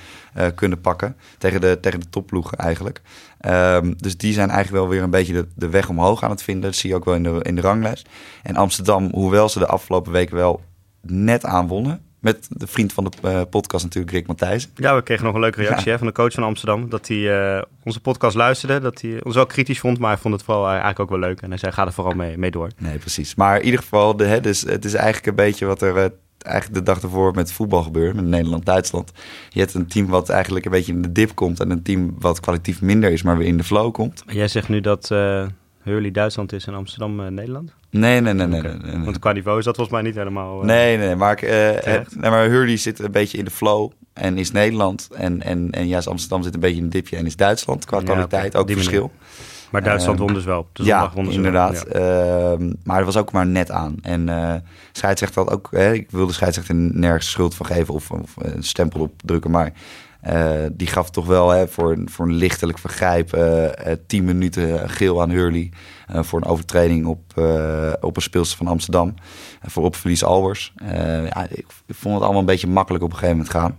[0.55, 1.15] kunnen pakken.
[1.37, 3.01] Tegen de, tegen de topploegen eigenlijk.
[3.39, 6.43] Ehm, dus die zijn eigenlijk wel weer een beetje de, de weg omhoog aan het
[6.43, 6.63] vinden.
[6.63, 8.09] Dat zie je ook wel in de, in de ranglijst.
[8.43, 10.61] En Amsterdam, hoewel ze de afgelopen weken wel
[11.01, 12.01] net aan wonnen.
[12.27, 14.69] Met de vriend van de eh, podcast natuurlijk, Rick Matthijs.
[14.75, 16.89] Ja, we kregen nog een leuke reactie hè, van de coach van Amsterdam.
[16.89, 18.79] Dat hij eh, onze podcast luisterde.
[18.79, 19.99] Dat hij ons ook kritisch vond.
[19.99, 21.41] Maar hij vond het vooral eh, eigenlijk ook wel leuk.
[21.41, 22.69] En hij zei, ga er vooral mee, mee door.
[22.77, 23.35] Nee, precies.
[23.35, 26.85] Maar in ieder geval, de, hè, dus, het is eigenlijk een beetje wat er eigenlijk
[26.85, 28.15] de dag ervoor met voetbal gebeurde.
[28.15, 29.11] Met Nederland-Duitsland.
[29.49, 31.59] Je hebt een team wat eigenlijk een beetje in de dip komt.
[31.59, 34.23] En een team wat kwalitatief minder is, maar weer in de flow komt.
[34.27, 35.07] Jij zegt nu dat
[35.83, 37.73] Hurley Duitsland is en Amsterdam Nederland?
[37.99, 39.03] Nee, nee, nee, nee.
[39.03, 40.59] Want qua niveau is dat volgens mij niet helemaal...
[40.61, 43.51] eh, Nee, nee, maar, ik, eh, eh, nee, maar Hurley zit een beetje in de
[43.51, 45.07] flow en is Nederland.
[45.15, 47.97] En, en, en juist Amsterdam zit een beetje in een dipje en is Duitsland qua
[47.97, 49.11] Ja, kwaliteit ook verschil.
[49.71, 50.67] Maar Duitsland Ehm, won dus wel.
[50.73, 51.29] De ja, wel.
[51.29, 51.85] inderdaad.
[51.91, 51.99] Ja.
[51.99, 53.95] Ehm, maar het was ook maar net aan.
[54.01, 54.53] En eh
[54.91, 55.67] scheidsrechter had ook...
[55.71, 59.51] Hè, ik wilde scheidsrechter nergens schuld van geven of, of een stempel op drukken.
[59.51, 59.73] Maar
[60.71, 63.37] die gaf toch wel hè, voor, een- voor een lichtelijk vergrijp...
[64.07, 65.69] 10 minuten geel aan Hurley.
[66.07, 69.07] Eh, voor een overtreding op, eh, op een speelster van Amsterdam.
[69.07, 70.73] Uh, voor opverlies Albers.
[70.85, 73.77] Ja, ik, ik vond het allemaal een beetje makkelijk op een gegeven moment gaan.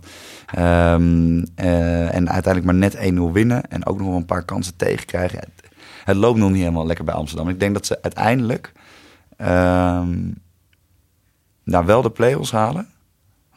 [0.53, 3.69] Ehm, eh, en uiteindelijk maar net 1-0 winnen.
[3.69, 5.39] En ook nog wel een paar kansen tegenkrijgen.
[5.39, 5.69] Het,
[6.03, 7.49] het loopt nog niet helemaal lekker bij Amsterdam.
[7.49, 8.71] Ik denk dat ze uiteindelijk
[9.37, 10.17] ehm,
[11.63, 12.87] nou wel de play-offs halen.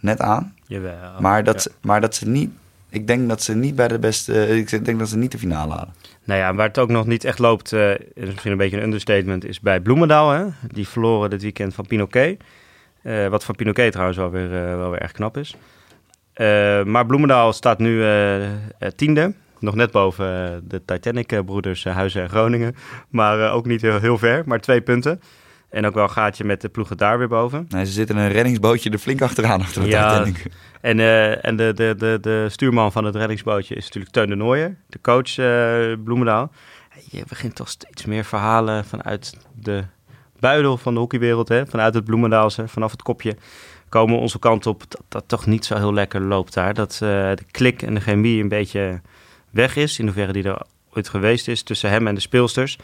[0.01, 0.55] Net aan.
[0.67, 1.21] Jawel.
[1.21, 1.71] Maar dat, Ja.
[1.81, 2.51] maar dat ze niet...
[2.93, 4.49] Ik denk dat ze niet bij de beste...
[4.49, 5.95] Ik denk dat ze niet de finale halen.
[6.25, 8.83] Nou ja, waar het ook nog niet echt loopt, eh, is misschien een beetje een
[8.83, 10.31] understatement, is bij Bloemendaal.
[10.31, 10.45] Hè?
[10.67, 12.41] Die verloren dit weekend van Pinoquet.
[13.03, 15.57] Eh, wat van Pinoquet trouwens wel weer, eh, wel weer erg knap is.
[16.33, 18.53] Eh, maar Bloemendaal staat nu eh, eh,
[18.97, 19.35] tiende.
[19.59, 22.75] Nog net boven eh, de Titanic-broeders Huizen en Groningen.
[23.09, 25.21] Maar eh, ook niet heel, heel ver, maar twee punten.
[25.73, 27.67] En ook wel een gaatje met de ploegen daar weer boven.
[27.69, 29.61] Nee, ze zitten in een reddingsbootje er flink achteraan.
[29.61, 30.27] Achter de Ja.
[30.81, 34.35] En, eh, en de, de, de, de stuurman van het reddingsbootje is natuurlijk Teun de
[34.35, 36.53] Nooijer, de coach eh, Bloemendaal.
[37.11, 39.85] Je begint toch steeds meer verhalen vanuit de
[40.39, 41.67] buidel van de hockeywereld, hè?
[41.67, 43.37] vanuit het Bloemendaalse, vanaf het kopje,
[43.89, 46.75] komen onze kant op dat dat toch niet zo heel lekker loopt daar.
[46.75, 49.01] Dat eh, de klik en de chemie een beetje
[49.51, 50.63] weg is, in hoeverre die er
[50.95, 52.79] ooit geweest is tussen hem en de speelsters.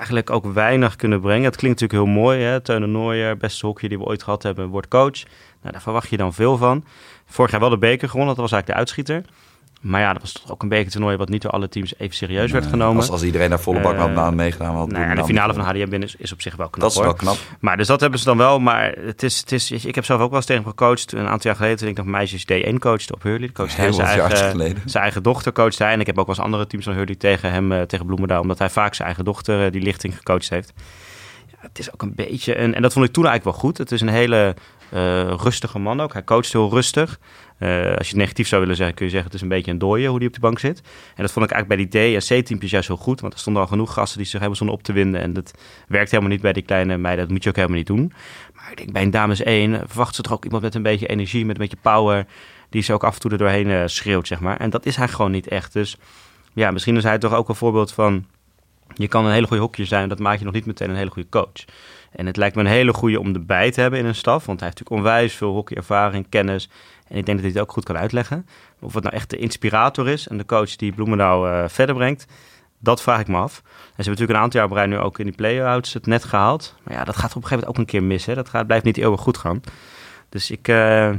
[0.00, 1.44] Eigenlijk ook weinig kunnen brengen.
[1.44, 3.36] Het klinkt natuurlijk heel mooi, hè?
[3.36, 5.22] Beste hockey die we ooit gehad hebben, wordt coach.
[5.60, 6.84] Nou, daar verwacht je dan veel van.
[7.26, 9.24] Vorig jaar wel de beker gewonnen, dat was eigenlijk de uitsschieter.
[9.80, 12.50] Maar ja, dat was toch ook een bekertoernooi wat niet door alle teams even serieus
[12.50, 12.96] werd genomen.
[12.96, 14.88] Als, als iedereen daar volle bak had Eh, aan meegedaan had.
[14.90, 16.96] Nou ja, de finale van HDM binnen is, is op zich wel knap Dat is
[16.96, 17.04] hoor.
[17.04, 17.36] wel knap.
[17.60, 18.58] Maar dus dat hebben ze dan wel.
[18.58, 21.12] Maar het is, het is, ik heb zelf ook wel eens tegen hem gecoacht.
[21.12, 23.50] Een aantal jaar geleden toen ik nog meisjes D1 coachte op Hurley.
[23.52, 24.82] Hij Heel zijn eigen, geleden.
[24.84, 25.92] zijn eigen dochter coachte hij.
[25.92, 28.40] En ik heb ook wel eens andere teams van Hurley tegen hem, eh, tegen Bloemendaal.
[28.40, 30.72] Omdat hij vaak zijn eigen dochter eh, die lichting gecoacht heeft.
[31.60, 32.74] Het is ook een beetje een...
[32.74, 33.78] En dat vond ik toen eigenlijk wel goed.
[33.78, 34.54] Het is een hele
[34.90, 36.12] eh, rustige man ook.
[36.12, 37.18] Hij coacht heel rustig.
[37.58, 39.70] Eh, als je het negatief zou willen zeggen, kun je zeggen het is een beetje
[39.70, 40.80] een dooie hoe die op de bank zit.
[41.14, 43.20] En dat vond ik eigenlijk bij die D- en C-teampjes juist heel goed.
[43.20, 45.20] Want er stonden al genoeg gasten die zich helemaal stonden op te winden.
[45.20, 45.50] En dat
[45.88, 47.24] werkt helemaal niet bij die kleine meiden.
[47.24, 48.12] Dat moet je ook helemaal niet doen.
[48.54, 51.06] Maar ik denk bij een dames 1 verwacht ze toch ook iemand met een beetje
[51.06, 52.26] energie, met een beetje power.
[52.68, 54.56] Die ze ook af en toe er doorheen eh, schreeuwt, zeg maar.
[54.56, 55.72] En dat is hij gewoon niet echt.
[55.72, 55.96] Dus
[56.52, 58.26] ja, misschien is hij toch ook een voorbeeld van...
[58.94, 61.10] Je kan een hele goede hokje zijn, dat maakt je nog niet meteen een hele
[61.10, 61.64] goede coach.
[62.10, 64.46] En het lijkt me een hele goede om erbij te hebben in een staf.
[64.46, 66.68] Want hij heeft natuurlijk onwijs veel hockeyervaring, kennis.
[67.08, 68.46] En ik denk dat hij het ook goed kan uitleggen.
[68.80, 72.26] Of het nou echt de inspirator is en de coach die Bloemendaal uh, verder brengt,
[72.78, 73.56] dat vraag ik me af.
[73.56, 76.24] En ze hebben natuurlijk een aantal jaar rij nu ook in die play-outs het net
[76.24, 76.74] gehaald.
[76.82, 78.24] Maar ja, dat gaat op een gegeven moment ook een keer mis.
[78.24, 79.60] Dat gaat, blijft niet eeuwig goed gaan.
[80.28, 81.10] Dus ik, uh,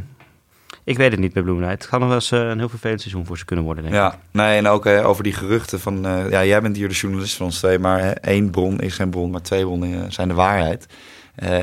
[0.84, 1.72] ik weet het niet bij Bloemendaal.
[1.72, 3.96] Het kan nog wel eens uh, een heel vervelend seizoen voor ze kunnen worden, denk
[3.96, 4.20] ja, ik.
[4.32, 6.02] nee, en ook over die geruchten van...
[6.30, 9.10] ja, jij bent hier de journalist van ons twee, maar hè, één bron is geen
[9.10, 10.86] bron, maar twee bronnen zijn de waarheid.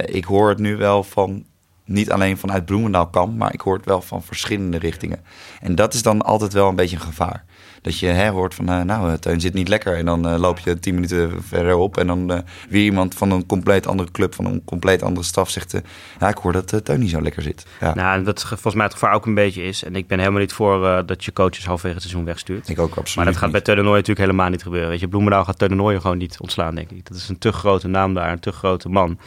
[0.04, 1.44] ik hoor het nu wel van
[1.88, 5.20] niet alleen vanuit Bloemendaal kan, maar ik hoor het wel van verschillende richtingen.
[5.60, 7.44] En dat is dan altijd wel een beetje een gevaar.
[7.82, 9.96] Dat je hè, hoort van, uh, nou, Teun zit niet lekker.
[9.96, 11.96] En dan uh, loop je tien minuten verder op.
[11.96, 15.50] En dan uh, weer iemand van een compleet andere club, van een compleet andere staf
[15.50, 15.80] zegt...
[16.20, 17.66] ja, ik hoor dat Teun niet zo lekker zit.
[17.80, 17.94] Ja.
[17.94, 19.84] Nou, dat volgens mij het gevaar ook een beetje is.
[19.84, 22.68] En ik ben helemaal niet voor dat je coaches halverwege het seizoen wegstuurt.
[22.68, 23.64] Ik ook absoluut Maar dat gaat niet.
[23.64, 24.88] bij Teun natuurlijk helemaal niet gebeuren.
[24.88, 27.08] Weet je, Bloemendaal gaat Teun gewoon niet ontslaan, denk ik.
[27.08, 29.18] Dat is een te grote naam daar, een te grote man.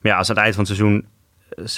[0.00, 1.06] Maar ja, als aan het eind van het seizoen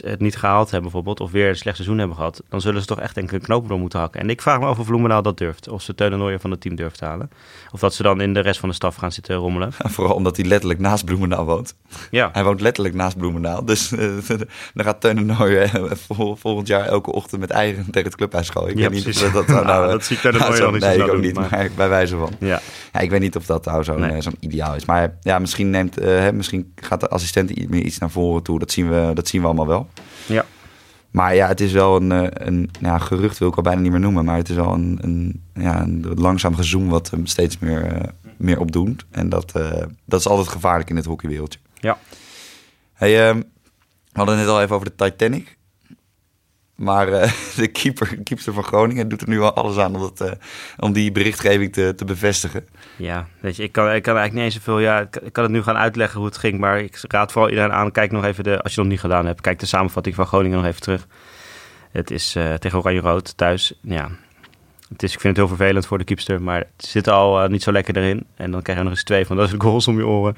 [0.04, 2.86] het niet gehaald hebben bijvoorbeeld, of weer een slecht seizoen hebben gehad, dan zullen ze
[2.86, 4.20] toch echt denk ik een knoop door moeten hakken.
[4.20, 5.68] En ik vraag me af of Bloemendaal dat durft.
[5.68, 7.30] Of ze Teun Nooijer van het team durft te halen.
[7.72, 9.72] Of dat ze dan in de rest van de staf gaan zitten rommelen.
[9.96, 11.76] Vooral omdat hij letterlijk naast Bloemendaal woont.
[12.10, 12.30] Ja.
[12.32, 13.64] Hij woont letterlijk naast Bloemendaal.
[13.64, 14.00] Dus uh,
[14.74, 18.70] dan gaat Teun Nooijer vol, volgend jaar elke ochtend met eigen tegen het clubhuis gooien.
[18.70, 19.22] Ik ja, weet precies.
[19.22, 21.10] niet of dat, nou, nou, dat zie ik Teun Nooijer nog niet Nee, ik ook
[21.10, 21.48] doen, niet, maar...
[21.50, 22.32] maar bij wijze van.
[22.38, 22.60] Ja.
[22.92, 24.22] Ja, ik weet niet of dat nou zo'n Nee.
[24.22, 24.84] zo'n ideaal is.
[24.84, 28.58] Maar ja, misschien, neemt, uh, misschien gaat de assistent iets naar voren toe.
[28.58, 29.88] Dat zien we, dat zien we allemaal wel.
[30.26, 30.44] Ja.
[31.10, 33.90] Maar ja, het is wel een, een, een ja, gerucht, wil ik al bijna niet
[33.90, 34.24] meer noemen.
[34.24, 38.00] Maar het is wel een, een, ja, een langzaam gezoem wat hem steeds meer, uh,
[38.36, 39.06] meer opdoet.
[39.10, 39.70] En dat, uh,
[40.04, 41.58] dat is altijd gevaarlijk in het hockeywereldje.
[41.74, 41.98] Ja.
[42.92, 43.44] Hey, uh, we
[44.12, 45.56] hadden het net al even over de Titanic.
[46.80, 50.20] Maar uh, de keeper, keeper van Groningen doet er nu al alles aan om, dat,
[50.20, 50.30] uh,
[50.78, 52.66] om die berichtgeving te, te bevestigen.
[52.96, 54.78] Ja, weet je, ik kan, ik kan eigenlijk niet eens zoveel...
[54.78, 57.72] Ja, ik, kan het nu gaan uitleggen hoe het ging, maar ik raad vooral iedereen
[57.72, 57.92] aan...
[57.92, 60.26] Kijk nog even, de, als je het nog niet gedaan hebt, kijk de samenvatting van
[60.26, 61.06] Groningen nog even terug.
[61.90, 64.10] Het is uh, tegen Oranje-Rood thuis, ja...
[64.88, 67.62] Het is, ik vind het heel vervelend voor de keepster, maar het zit al niet
[67.62, 68.26] zo lekker erin.
[68.36, 70.36] En dan krijg je nog eens twee van dat is goals om je oren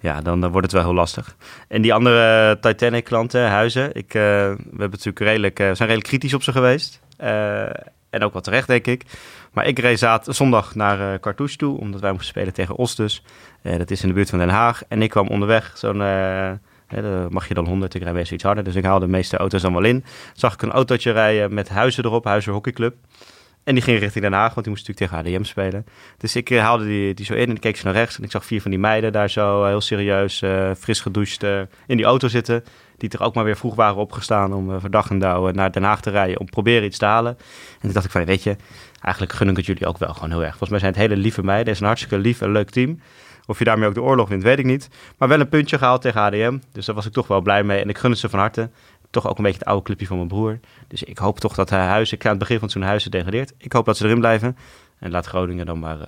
[0.00, 1.36] ja, dan, dan wordt het wel heel lastig.
[1.68, 6.34] En die andere Titanic-klanten, Huizen, ik, uh, we hebben natuurlijk redelijk, uh, zijn redelijk kritisch
[6.34, 7.00] op ze geweest.
[8.10, 9.04] En ook wat terecht, denk ik.
[9.52, 13.22] Maar ik reed zaad, zondag naar Cartouche toe, omdat wij moesten spelen tegen Os dus.
[13.62, 14.82] dat is in de buurt van Den Haag.
[14.88, 15.96] En ik kwam onderweg, zo'n...
[17.30, 18.64] mag je dan 100, ik rijd meestal iets harder.
[18.64, 20.04] Dus ik haalde de meeste auto's dan wel in.
[20.34, 22.94] Zag ik een autootje rijden met Huizen erop, Huizen Hockeyclub.
[23.64, 25.86] En die ging richting Den Haag, want die moest natuurlijk tegen HDM spelen.
[26.16, 28.18] Dus ik uh, haalde die, die zo in en ik keek ze naar rechts.
[28.18, 31.42] En ik zag vier van die meiden daar zo uh, heel serieus, uh, fris gedoucht
[31.86, 32.64] in die auto zitten.
[32.96, 35.82] Die toch ook maar weer vroeg waren opgestaan om voor dag en dauw naar Den
[35.82, 36.40] Haag te rijden.
[36.40, 37.36] Om proberen iets te halen.
[37.72, 38.56] En toen dacht ik van, weet je,
[39.00, 40.50] eigenlijk gun ik het jullie ook wel gewoon heel erg.
[40.50, 41.66] Volgens mij zijn het hele lieve meiden.
[41.66, 43.00] Het is een hartstikke lief en leuk team.
[43.46, 44.88] Of je daarmee ook de oorlog wint, weet ik niet.
[45.18, 46.58] Maar wel een puntje gehaald tegen HDM.
[46.72, 47.80] Dus daar was ik toch wel blij mee.
[47.80, 48.70] En ik gun het ze van harte
[49.10, 50.60] toch ook een beetje het oude clubje van mijn broer.
[50.88, 53.10] Dus ik hoop toch dat hij Huizen, ik ga aan het begin van zo'n Huizen
[53.10, 53.52] degradeert.
[53.58, 54.56] Ik hoop dat ze erin blijven.
[54.98, 56.02] En laat Groningen dan maar uh,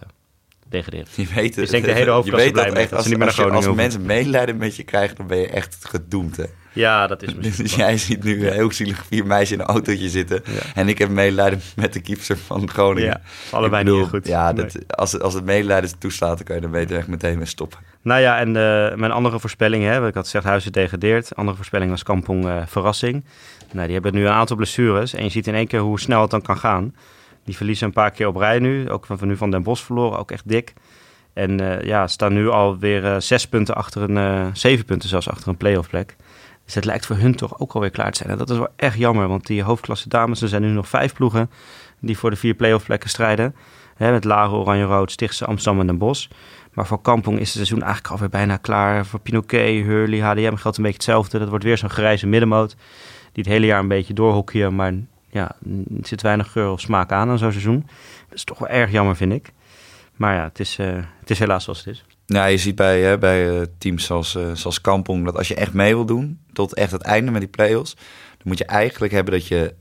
[0.68, 1.06] degraderen.
[1.14, 1.54] Je weet het.
[1.54, 4.76] Dus denk de hele hoofdklasse dat als, ze niet meer naar als, mensen medelijden met
[4.76, 6.44] je krijgen, dan ben je echt gedoemd, hè?
[6.72, 10.08] Ja, dat is misschien Dus jij ziet nu heel zielig vier meisjes in een autootje
[10.08, 10.42] zitten.
[10.44, 10.60] Ja.
[10.74, 13.08] En ik heb medelijden met de keeper van Groningen.
[13.08, 14.26] Ja, allebei bedoel, niet goed.
[14.26, 14.66] Ja, Nee.
[14.66, 17.78] dat, als, als het medelijden toestaat, dan kan je er beter echt meteen mee stoppen.
[18.02, 21.36] Nou ja, en uh, mijn andere voorspelling, hè, ik had gezegd Huizen degradeert.
[21.36, 23.24] Andere voorspelling was Kampong uh, verrassing.
[23.72, 25.14] Nou, die hebben nu een aantal blessures.
[25.14, 26.94] En je ziet in één keer hoe snel het dan kan gaan.
[27.44, 28.90] Die verliezen een paar keer op rij nu.
[28.90, 30.72] Ook van, nu van Den Bosch verloren, ook echt dik.
[31.32, 35.56] En uh, ja, staan nu alweer zes punten achter een, zeven punten zelfs achter een
[35.56, 36.16] playoff plek.
[36.64, 38.30] Dus het lijkt voor hun toch ook alweer klaar te zijn.
[38.30, 41.12] En dat is wel echt jammer, want die hoofdklasse dames, er zijn nu nog vijf
[41.12, 41.50] ploegen
[42.00, 43.54] die voor de vier playoff plekken strijden.
[43.96, 46.28] Hè, met Laren, Oranje Rood, Stichtse, Amsterdam en Den Bosch.
[46.72, 49.06] Maar voor Kampong is het seizoen eigenlijk alweer bijna klaar.
[49.06, 51.38] Voor Pinoquet, Hurley, HDM geldt een beetje hetzelfde.
[51.38, 52.76] Dat wordt weer zo'n grijze middenmoot.
[53.32, 54.92] Die het hele jaar een beetje doorhockeyen, maar
[55.30, 55.56] ja,
[56.00, 57.86] er zit weinig geur of smaak aan aan zo'n seizoen.
[58.28, 59.52] Dat is toch wel erg jammer, vind ik.
[60.16, 60.86] Maar ja, het is, uh,
[61.20, 62.04] het is helaas zoals het is.
[62.26, 65.54] Nou, je ziet bij, hè, bij uh, teams zoals, uh, zoals Kampong dat als je
[65.54, 69.12] echt mee wil doen tot echt het einde met die play-offs, dan moet je eigenlijk
[69.12, 69.74] hebben dat je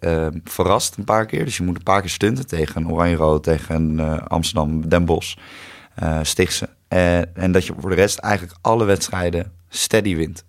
[0.00, 1.44] uh, verrast een paar keer.
[1.44, 5.36] Dus je moet een paar keer stunten tegen Oranje-Rood, tegen Amsterdam, Den Bosch,
[6.22, 6.68] Stichtse.
[6.88, 10.44] En, en dat je voor de rest eigenlijk alle wedstrijden steady wint.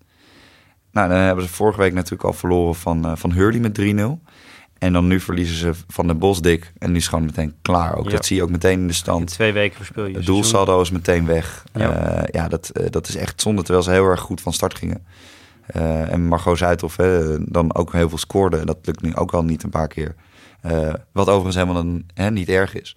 [0.92, 4.30] Nou, dan hebben ze vorige week natuurlijk al verloren van, van Hurley met 3-0.
[4.80, 6.74] En dan nu verliezen ze van de Bos dik.
[6.78, 7.96] En nu is gewoon meteen klaar.
[7.96, 8.06] Ook.
[8.06, 8.12] Ja.
[8.12, 9.20] Dat zie je ook meteen in de stand.
[9.20, 11.64] In twee weken verspil je Het doelsaldo is meteen weg.
[11.74, 11.82] Ja.
[11.82, 13.62] Ja, uh, ja dat, uh, dat is echt zonde.
[13.62, 15.06] Terwijl ze heel erg goed van start gingen.
[15.76, 18.66] Uh, en Margot Zuidhoff hè, dan ook heel veel scoorde.
[18.66, 20.16] Dat lukt nu ook al niet een paar keer.
[20.66, 22.96] Uh, wat overigens helemaal een, hè, niet erg is.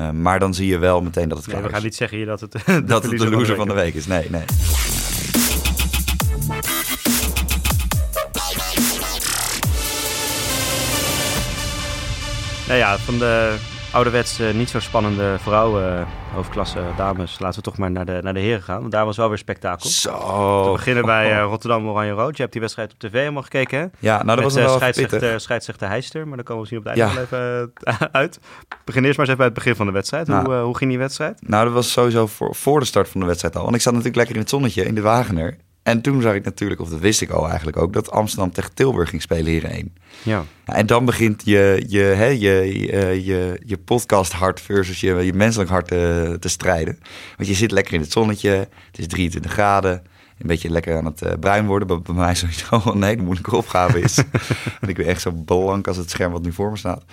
[0.00, 2.16] Uh, maar dan zie je wel meteen dat het Nee, klaar we gaan niet zeggen
[2.16, 2.52] hier dat het
[2.88, 4.06] dat het de loser van de week is.
[4.06, 4.44] Nee, nee.
[12.66, 13.56] Nou ja, van de
[13.94, 18.18] ouderwets uh, niet zo spannende vrouwen, uh, hoofdklasse dames, laten we toch maar naar de,
[18.22, 18.80] naar de heren gaan.
[18.80, 19.88] Want daar was wel weer spektakel.
[19.88, 20.64] Zo.
[20.64, 22.36] We beginnen bij uh, Rotterdam Oranje Rood.
[22.36, 23.86] Je hebt die wedstrijd op tv helemaal gekeken, hè?
[23.98, 26.84] Ja, nou dat Met, was wel scheidsrechter, scheidsrechter Heister, maar daar komen we zien op
[26.84, 27.72] het einde even
[28.12, 28.38] uit.
[28.84, 30.26] Begin eerst maar eens even bij het begin van de wedstrijd.
[30.26, 30.46] Nou.
[30.46, 31.48] Hoe, hoe ging die wedstrijd?
[31.48, 33.62] Nou, dat was sowieso voor, voor de start van de wedstrijd al.
[33.62, 35.56] Want ik zat natuurlijk lekker in het zonnetje in de Wagener.
[35.84, 38.74] En toen zag ik natuurlijk, of dat wist ik al eigenlijk ook, dat Amsterdam tegen
[38.74, 39.94] Tilburg ging spelen hier 1.
[40.22, 40.44] Ja.
[40.66, 45.14] Ja, en dan begint je, je, hè, je, je, je, je podcast hart versus je,
[45.14, 46.98] je menselijk hart te, te strijden.
[47.36, 50.02] Want je zit lekker in het zonnetje, het is 23 graden,
[50.38, 51.88] een beetje lekker aan het eh, bruin worden.
[51.88, 54.14] Wat bij mij sowieso een hele moeilijke opgave is.
[54.80, 57.04] Want ik ben echt zo blank als het scherm wat nu voor me staat.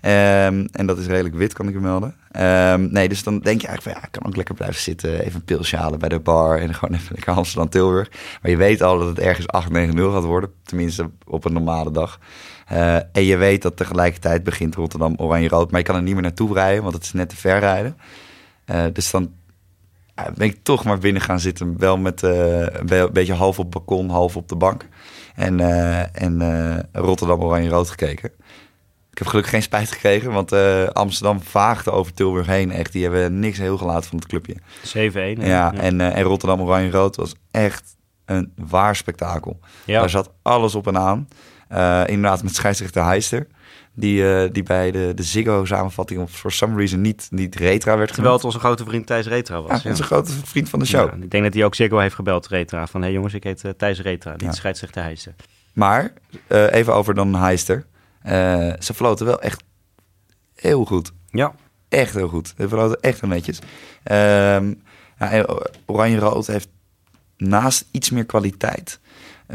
[0.00, 2.14] Ehm, en dat is redelijk wit, kan ik je melden.
[2.30, 5.20] Ehm, nee, dus dan denk je eigenlijk van ja, ik kan ook lekker blijven zitten.
[5.20, 8.10] Even een pilsje halen bij de bar en gewoon even lekker Amsterdam-Tilburg.
[8.42, 10.50] Maar je weet al dat het ergens 8-9-0 gaat worden.
[10.62, 12.18] Tenminste op een normale dag.
[12.66, 15.70] Eh, en je weet dat tegelijkertijd begint Rotterdam oranje-rood.
[15.70, 17.96] Maar je kan er niet meer naartoe rijden, want het is net te ver rijden.
[18.64, 19.30] Eh, dus dan
[20.14, 21.78] ben ik toch maar binnen gaan zitten.
[21.78, 24.88] Wel met eh, een beetje half op het balkon, half op de bank.
[25.34, 28.30] En, eh, en eh, Rotterdam oranje-rood gekeken.
[29.10, 30.52] Ik heb gelukkig geen spijt gekregen, want
[30.92, 32.72] Amsterdam vaagde over Tilburg heen.
[32.72, 34.54] Echt, die hebben niks heel gelaten van het clubje.
[34.54, 35.40] 7-1.
[35.40, 35.46] hè?
[35.46, 39.60] Ja, En, en Rotterdam oranje-rood was echt een waar spektakel.
[39.84, 40.00] Ja.
[40.00, 41.28] Daar zat alles op en aan.
[42.06, 43.46] Inderdaad, met scheidsrechter Heister.
[43.96, 48.12] Die, eh, die bij de, de Ziggo-samenvatting of for some reason niet, niet Retra werd
[48.12, 49.82] Terwijl het onze grote vriend Thijs Retra was.
[49.82, 51.08] Ja, onze grote vriend van de show.
[51.08, 52.86] Ja, ik denk dat hij ook Ziggo heeft gebeld, Retra.
[52.86, 54.52] Van, hé hey jongens, ik heet eh, Thijs Retra, niet Ja.
[54.52, 55.36] scheidsrechter Heijsen.
[55.72, 56.12] Maar,
[56.46, 57.86] eh, even over dan Heister.
[58.78, 59.62] Ze floten wel echt
[60.54, 61.12] heel goed.
[61.30, 61.54] Ja,
[61.94, 62.54] Echt heel goed.
[62.58, 63.58] Ze floten echt heel netjes.
[64.02, 64.74] Ehm,
[65.86, 66.68] Oranje-rood heeft
[67.36, 69.00] naast iets meer kwaliteit...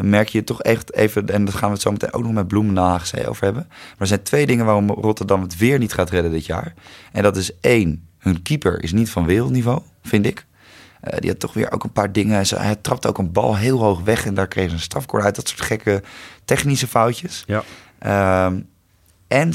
[0.01, 1.29] merk je toch echt even...
[1.29, 3.65] en dat gaan we het zo meteen ook nog met Bloemendaal over hebben...
[3.67, 6.73] maar er zijn twee dingen waarom Rotterdam het weer niet gaat redden dit jaar.
[7.11, 10.45] En dat is één, hun keeper is niet van wereldniveau, vind ik.
[11.01, 12.43] Eh, die had toch weer ook een paar dingen.
[12.47, 15.35] Hij trapte ook een bal heel hoog weg en daar kreeg ze een strafcorner uit.
[15.35, 16.03] Dat soort gekke
[16.45, 17.43] technische foutjes.
[17.47, 17.63] ja.
[17.99, 18.59] Ehm,
[19.27, 19.51] en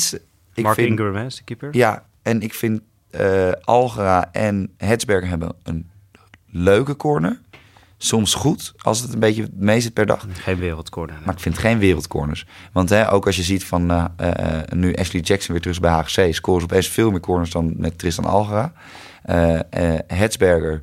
[0.54, 1.68] ik Mark vind, Ingram hè, is de keeper.
[1.72, 2.80] Ja, en ik vind
[3.10, 5.90] eh Algera en Hetsberger hebben een
[6.46, 7.40] leuke corner.
[8.04, 10.26] Soms goed, als het een beetje mee zit per dag.
[10.32, 11.16] Geen wereldcorner.
[11.24, 12.46] Maar ik vind geen wereldcorners.
[12.72, 15.82] Want hè, ook als je ziet van eh, eh, nu Ashley Jackson weer terug is
[15.82, 16.34] bij HGC...
[16.34, 18.72] scoren ze opeens veel meer corners dan met Tristan Algera.
[19.22, 20.82] Eh eh, Hetsberger,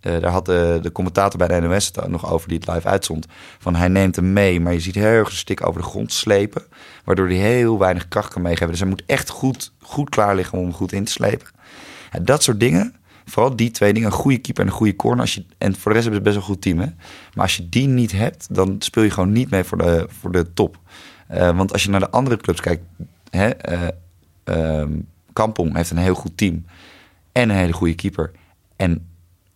[0.00, 3.26] daar had de, de commentator bij de NOS het nog over die het live uitzond.
[3.58, 6.12] Van hij neemt hem mee, maar je ziet heel erg zijn stik over de grond
[6.12, 6.62] slepen.
[7.04, 8.70] Waardoor hij heel weinig kracht kan meegeven.
[8.70, 11.46] Dus hij moet echt goed, goed klaar liggen om hem goed in te slepen.
[12.12, 12.94] Ja, dat soort dingen,
[13.28, 15.20] vooral die twee dingen, een goede keeper en een goede corner.
[15.20, 16.78] Als je, en voor de rest hebben ze best wel een goed team.
[16.78, 16.86] Hè?
[17.34, 20.32] Maar als je die niet hebt, dan speel je gewoon niet mee voor de, voor
[20.32, 20.78] de top.
[21.26, 22.82] Eh, want als je naar de andere clubs kijkt,
[23.30, 23.48] hè,
[24.44, 24.90] ehm,
[25.32, 26.64] Kampong heeft een heel goed team
[27.32, 28.30] en een hele goede keeper
[28.76, 29.08] en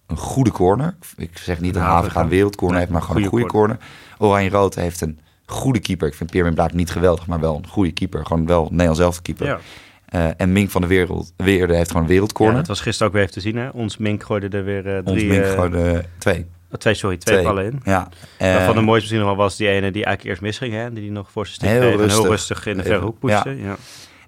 [0.06, 0.94] een goede corner.
[1.16, 3.78] Ik zeg niet dat Een Havenga een wereldcorner heeft, maar gewoon een goede corner.
[4.18, 6.08] Oranje-Rood heeft een goede keeper.
[6.08, 8.26] Ik vind Pierre Blaak niet geweldig, maar wel een goede keeper.
[8.26, 9.46] Gewoon wel Nederlands zelf keeper.
[9.46, 9.58] Ja.
[10.12, 12.56] Eh, en Mink van de Wereld, Weerde heeft gewoon een Ja, wereldcorner.
[12.56, 13.56] dat was gisteren ook weer even te zien.
[13.56, 13.68] Hè?
[13.68, 15.28] Ons Mink gooide er weer eh, Ons drie...
[15.28, 16.46] Mink eh, gewoon de twee.
[16.70, 17.46] oh, twee, sorry, twee, Twee.
[17.46, 17.80] ballen in.
[17.84, 18.08] Ja.
[18.38, 20.72] Waarvan Eh, de mooiste misschien nog wel was die ene die eigenlijk eerst misging.
[20.74, 20.92] Hè?
[20.92, 22.66] Die die nog voor zijn stick Heel heel rustig.
[22.66, 23.56] in de verre hoek poetste.
[23.62, 23.76] Ja.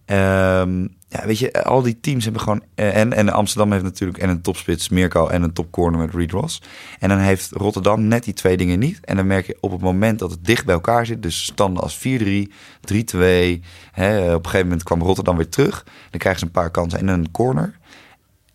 [0.04, 2.62] Ehm, ja, weet je, al die teams hebben gewoon...
[2.74, 6.30] eh, En, en Amsterdam heeft natuurlijk en een topspits Mirko en een topcorner met Reed
[6.30, 6.62] Ross.
[6.98, 9.00] En dan heeft Rotterdam net die twee dingen niet.
[9.04, 11.22] En dan merk je op het moment dat het dicht bij elkaar zit...
[11.22, 12.08] dus standen als 4-3, 3-2...
[13.92, 15.84] Hè, op een gegeven moment kwam Rotterdam weer terug.
[16.10, 17.78] Dan krijgen ze een paar kansen en een corner.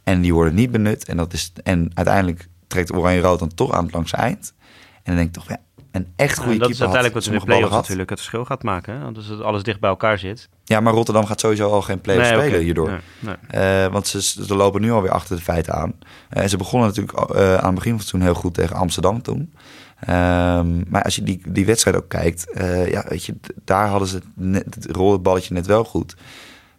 [0.04, 1.06] En die worden niet benut.
[1.06, 4.54] En, dat is, en uiteindelijk trekt Oranje-Rood dan toch aan het langs eind.
[4.94, 5.60] En dan denk ik toch, ja,
[5.91, 7.82] een echt Ja, goede en dat is keeper uiteindelijk had wat in de play-offs gehad.
[7.82, 8.93] natuurlijk het verschil gaat maken.
[8.93, 8.99] Hè?
[8.99, 10.49] Want het alles dicht bij elkaar zit.
[10.63, 12.89] Ja, maar Rotterdam gaat sowieso al geen play-off Nee, spelen hierdoor.
[13.19, 13.84] Nee, nee.
[13.84, 15.93] Eh, want ze, ze lopen nu alweer achter de feiten aan.
[16.30, 18.75] Eh, en ze begonnen natuurlijk eh, aan het begin van het seizoen heel goed tegen
[18.75, 19.54] Amsterdam toen.
[19.99, 22.45] Ehm, maar als je die, die wedstrijd ook kijkt,
[22.91, 26.15] ja, weet je, daar hadden ze het, net, het rolde het balletje net wel goed.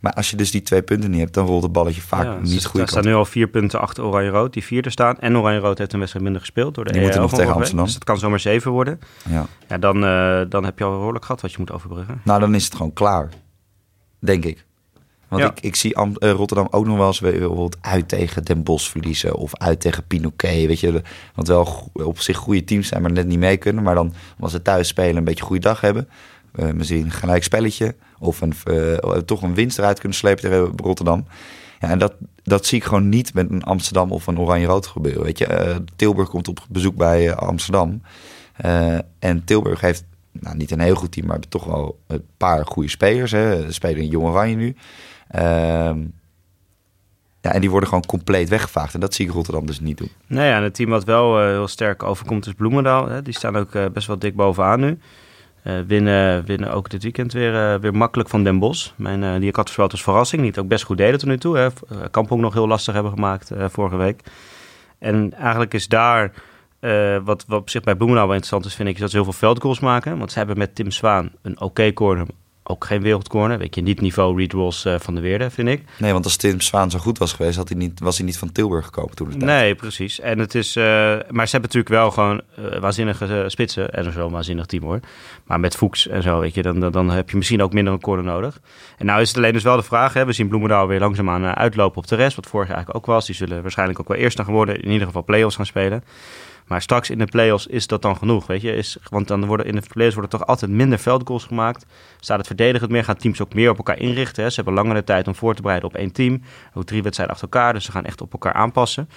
[0.00, 2.38] Maar als je dus die twee punten niet hebt, dan rolt het balletje vaak Ja,
[2.42, 2.80] niet ze goed.
[2.80, 5.18] Er staan nu al vier punten achter Oranje-Rood, die vierde staan.
[5.18, 7.54] En Oranje-Rood heeft een wedstrijd minder gespeeld door de Die moeten nog tegen.
[7.54, 7.84] Amsterdam.
[7.84, 9.00] Dus het kan zomaar zeven worden.
[9.28, 9.46] Ja.
[9.68, 12.20] Ja, dan, eh, dan heb je al behoorlijk gehad wat je moet overbruggen.
[12.24, 13.28] Nou, dan is het gewoon klaar.
[14.18, 14.64] Denk ik.
[15.28, 15.50] Want Ja.
[15.50, 18.90] ik, ik zie Am- eh, Rotterdam ook nog wel eens bijvoorbeeld uit tegen Den Bosch
[18.90, 19.34] verliezen.
[19.34, 20.66] Of uit tegen Pinoquet.
[20.66, 21.02] Weet je,
[21.34, 23.82] want wel op zich goede teams zijn, maar net niet mee kunnen.
[23.84, 26.08] Maar dan, als ze thuis spelen, een beetje een goede dag hebben.
[26.54, 27.94] Eh misschien gelijk spelletje.
[28.18, 31.26] Of een, eh, toch een winst eruit kunnen slepen tegen Rotterdam.
[31.80, 35.22] Ja, en dat, dat zie ik gewoon niet met een Amsterdam of een Oranje-Rood gebeuren.
[35.22, 38.02] Weet je, Eh, Tilburg komt op bezoek bij Amsterdam.
[39.18, 42.88] En Tilburg heeft nou, niet een heel goed team, maar toch wel een paar goede
[42.88, 43.30] spelers.
[43.30, 43.62] Hè.
[43.62, 44.76] Ze spelen in Jong Oranje nu.
[45.28, 45.98] Ehm,
[47.40, 48.94] ja, en die worden gewoon compleet weggevaagd.
[48.94, 50.10] En dat zie ik Rotterdam dus niet doen.
[50.26, 53.08] Nee, ja, en het team wat wel uh, heel sterk overkomt is Bloemendaal.
[53.08, 53.22] Hè.
[53.22, 54.98] Die staan ook uh, best wel dik bovenaan nu.
[55.64, 58.90] Uh, winnen, winnen ook dit weekend weer, weer makkelijk van Den Bosch.
[58.96, 60.40] Mijn, die ik had als verrassing.
[60.40, 61.56] Die het ook best goed deden tot nu toe.
[61.56, 61.68] Hè.
[62.10, 64.22] Kampong nog heel lastig hebben gemaakt vorige week.
[64.98, 66.32] En eigenlijk is daar...
[67.24, 69.24] wat, wat op zich bij Bloemendaal wel interessant is, vind ik, is dat ze heel
[69.24, 70.18] veel veldgoals maken.
[70.18, 72.26] Want ze hebben met Tim Zwaan een oké corner,
[72.62, 73.58] ook geen wereldcorner.
[73.58, 75.84] Weet je, niet niveau Reed Ross uh, van de Weerde, vind ik.
[75.98, 78.38] Nee, want als Tim Zwaan zo goed was geweest, had hij niet, was hij niet
[78.38, 79.32] van Tilburg gekomen toen.
[79.36, 80.20] Nee, precies.
[80.20, 80.84] En het is, uh,
[81.30, 83.92] maar ze hebben natuurlijk wel gewoon uh, waanzinnige spitsen.
[83.92, 85.00] En zo een waanzinnig team hoor.
[85.44, 87.92] Maar met Fuchs en zo, weet je, dan, dan, dan heb je misschien ook minder
[87.92, 88.60] een corner nodig.
[88.98, 91.44] En nou is het alleen dus wel de vraag, hè, we zien Bloemendaal weer langzaamaan
[91.44, 92.36] uitlopen op de rest.
[92.36, 93.26] Wat vorig jaar eigenlijk ook was.
[93.26, 94.82] Die zullen waarschijnlijk ook wel eerst gaan worden.
[94.82, 96.04] In ieder geval play-offs gaan spelen.
[96.70, 98.74] Maar straks in de play-offs is dat dan genoeg, weet je?
[98.74, 101.86] Is, want dan worden in de play-offs worden toch altijd minder veldgoals gemaakt.
[102.20, 104.42] Staat het verdedigend meer, gaan teams ook meer op elkaar inrichten.
[104.42, 104.48] Hè?
[104.48, 106.42] Ze hebben langere tijd om voor te bereiden op één team.
[106.74, 109.08] Ook drie wedstrijden achter elkaar, dus ze gaan echt op elkaar aanpassen.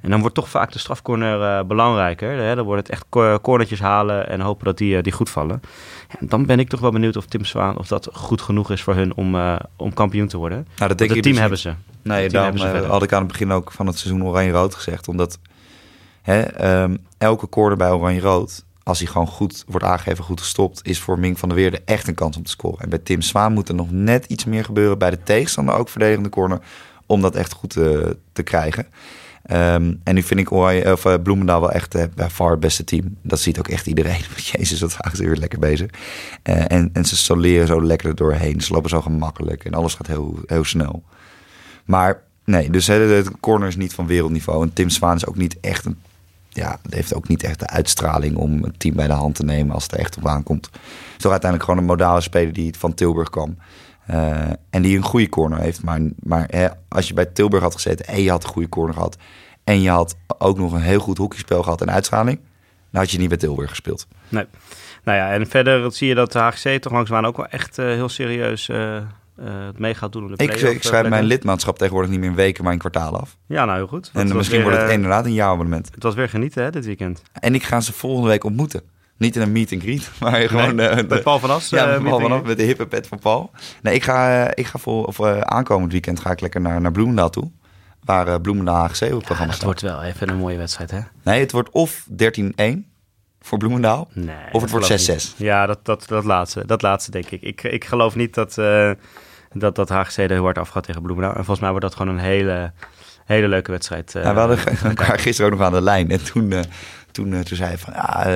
[0.00, 2.30] En dan wordt toch vaak de strafcorner uh, belangrijker.
[2.30, 2.54] Hè?
[2.54, 3.06] Dan wordt het echt
[3.42, 5.60] cornertjes halen en hopen dat die, uh, die goed vallen.
[6.18, 8.82] En dan ben ik toch wel benieuwd of Tim Zwaan of dat goed genoeg is
[8.82, 10.66] voor hun om, uh, om kampioen te worden.
[10.76, 11.72] Nou, dat denk het ik team dus hebben ze.
[12.02, 15.08] Nee, daarom had ik aan het begin ook van het seizoen oranje-rood gezegd.
[15.08, 15.38] Omdat
[16.24, 21.00] Hè, um, elke corner bij Oranje-Rood, als hij gewoon goed wordt aangegeven, goed gestopt, is
[21.00, 22.78] voor Mink van der Weerde echt een kans om te scoren.
[22.78, 25.88] En bij Tim Zwaan moet er nog net iets meer gebeuren bij de tegenstander, ook
[25.88, 26.60] verdedigende corner,
[27.06, 28.86] om dat echt goed te, te krijgen.
[29.50, 32.60] Um, en nu vind ik Oranje, of, uh, Bloemendaal wel echt uh, bij far het
[32.60, 33.16] beste team.
[33.22, 34.22] Dat ziet ook echt iedereen.
[34.52, 35.90] Jezus, wat waren ze weer lekker bezig.
[36.42, 38.60] En, en ze soleren zo lekker er doorheen.
[38.60, 41.02] Ze lopen zo gemakkelijk en alles gaat heel, heel snel.
[41.84, 44.62] Maar nee, dus de, de corner is niet van wereldniveau.
[44.62, 45.98] En Tim Zwaan is ook niet echt een
[46.54, 49.74] ja, heeft ook niet echt de uitstraling om het team bij de hand te nemen
[49.74, 50.66] als het er echt op aankomt.
[50.66, 50.80] Het
[51.16, 53.56] is toch uiteindelijk gewoon een modale speler die van Tilburg kwam.
[54.10, 55.82] Uh, en die een goede corner heeft.
[55.82, 58.94] Maar, maar hè, als je bij Tilburg had gezeten en je had een goede corner
[58.94, 59.16] gehad.
[59.64, 62.40] En je had ook nog een heel goed hockeyspel gehad en uitstraling.
[62.90, 64.06] Dan had je niet bij Tilburg gespeeld.
[64.28, 64.46] Nee.
[65.04, 67.86] Nou ja, en verder zie je dat de HGC toch langzaam ook wel echt uh,
[67.86, 68.96] heel serieus uh,
[69.40, 70.22] uh, het mee gaat doen.
[70.22, 73.20] Op de ik, ik schrijf mijn lidmaatschap tegenwoordig niet meer in weken, maar in kwartaal
[73.20, 73.36] af.
[73.46, 74.10] Ja, nou heel goed.
[74.12, 75.90] En misschien weer, wordt het inderdaad een jaarabonnement.
[75.94, 77.22] Het was weer genieten hè, dit weekend.
[77.32, 78.82] En ik ga ze volgende week ontmoeten.
[79.16, 80.80] Niet in een meet and greet, maar gewoon...
[80.80, 81.68] Uh, met Paul van As?
[81.68, 83.50] Ja, met Paul van As, met de hippe pet van Paul.
[83.82, 86.92] Nee, ik ga, uh, ik ga vol, of, aankomend weekend ga ik lekker naar, naar
[86.92, 87.50] Bloemendaal toe.
[88.04, 89.70] Waar Bloemendaal HGC op het programma ja, staat.
[89.70, 91.00] Het wordt wel even een mooie wedstrijd, hè?
[91.22, 92.93] Nee, het wordt of 13-1
[93.44, 94.08] voor Bloemendaal.
[94.12, 95.36] Nee, of het wordt 6-6.
[95.36, 97.42] Ja, dat, dat, dat, laatste, dat laatste denk ik.
[97.42, 98.56] Ik, ik geloof niet dat...
[98.58, 98.90] Uh,
[99.52, 101.32] dat, dat HGC er heel hard afgaat tegen Bloemendaal.
[101.32, 102.72] En volgens mij wordt dat gewoon een hele,
[103.24, 104.14] hele leuke wedstrijd.
[104.14, 106.10] Uh, ja, we hadden elkaar gisteren ook nog aan de lijn.
[106.10, 106.60] En toen, uh,
[107.10, 107.92] toen, toen zei hij van...
[107.92, 108.26] Ja,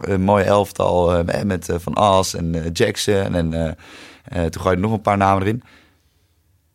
[0.00, 3.34] een mooie elftal met Van As en Jackson.
[3.34, 3.76] En
[4.50, 5.62] toen gooide nog een paar namen erin.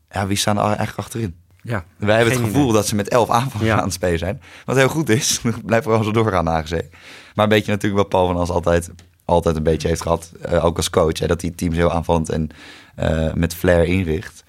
[0.09, 1.35] Ja, wie staan er eigenlijk achterin?
[1.67, 2.73] Ja, Wij hebben het gevoel idee.
[2.73, 3.77] dat ze met elf aanvallers ja.
[3.77, 4.41] aan het spelen zijn.
[4.65, 5.41] Wat heel goed is.
[5.65, 6.85] Blijf gewoon zo doorgaan, AGC.
[7.35, 8.91] Maar een beetje natuurlijk wat Paul van As altijd
[9.27, 12.29] altijd een beetje heeft gehad, uh, ook als coach, hè, dat hij teams heel aanvallend
[12.29, 12.49] en
[12.99, 14.43] uh, met flair inricht.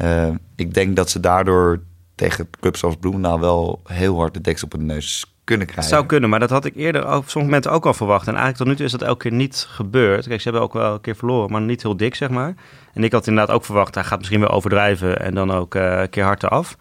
[0.00, 1.82] Uh, ik denk dat ze daardoor
[2.14, 5.90] tegen clubs zoals Bloemendaal wel heel hard de deksel op de neus kunnen krijgen.
[5.90, 8.26] Het zou kunnen, maar dat had ik eerder op sommige momenten ook al verwacht.
[8.26, 10.26] En eigenlijk tot nu toe is dat elke keer niet gebeurd.
[10.26, 12.54] Kijk, ze hebben ook wel een keer verloren, maar niet heel dik, zeg maar.
[12.94, 16.10] En ik had inderdaad ook verwacht, hij gaat misschien wel overdrijven en dan ook een
[16.10, 16.76] keer hard af.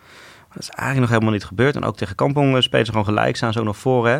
[0.47, 1.75] Maar dat is eigenlijk nog helemaal niet gebeurd.
[1.75, 4.19] En ook tegen Kampong spelen ze gewoon gelijk, staan ze ook nog voor, hè.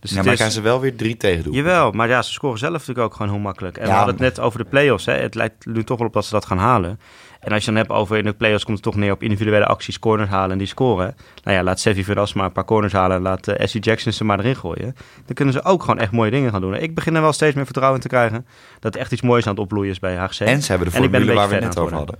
[0.00, 0.40] Dus ja, maar is...
[0.40, 1.52] gaan ze wel weer drie tegen doen.
[1.52, 3.76] Jawel, maar ja, ze scoren zelf natuurlijk ook gewoon heel makkelijk.
[3.76, 5.06] En ja, we hadden het net over de play-offs.
[5.06, 5.12] Hè.
[5.12, 7.00] Het lijkt nu toch wel op dat ze dat gaan halen.
[7.44, 9.66] En als je dan hebt over in de play-offs komt het toch neer op individuele
[9.66, 11.16] acties, corners halen en die scoren.
[11.42, 14.12] Nou ja, laat Sevi Veras maar een paar corners halen en laat uh, Essie Jackson
[14.12, 14.96] ze maar erin gooien.
[15.26, 16.74] Dan kunnen ze ook gewoon echt mooie dingen gaan doen.
[16.74, 18.46] Ik begin er wel steeds meer vertrouwen in te krijgen
[18.80, 20.40] dat er echt iets moois aan het opbloeien is bij HGC.
[20.40, 22.18] En ze hebben de formule waar we het net over hadden.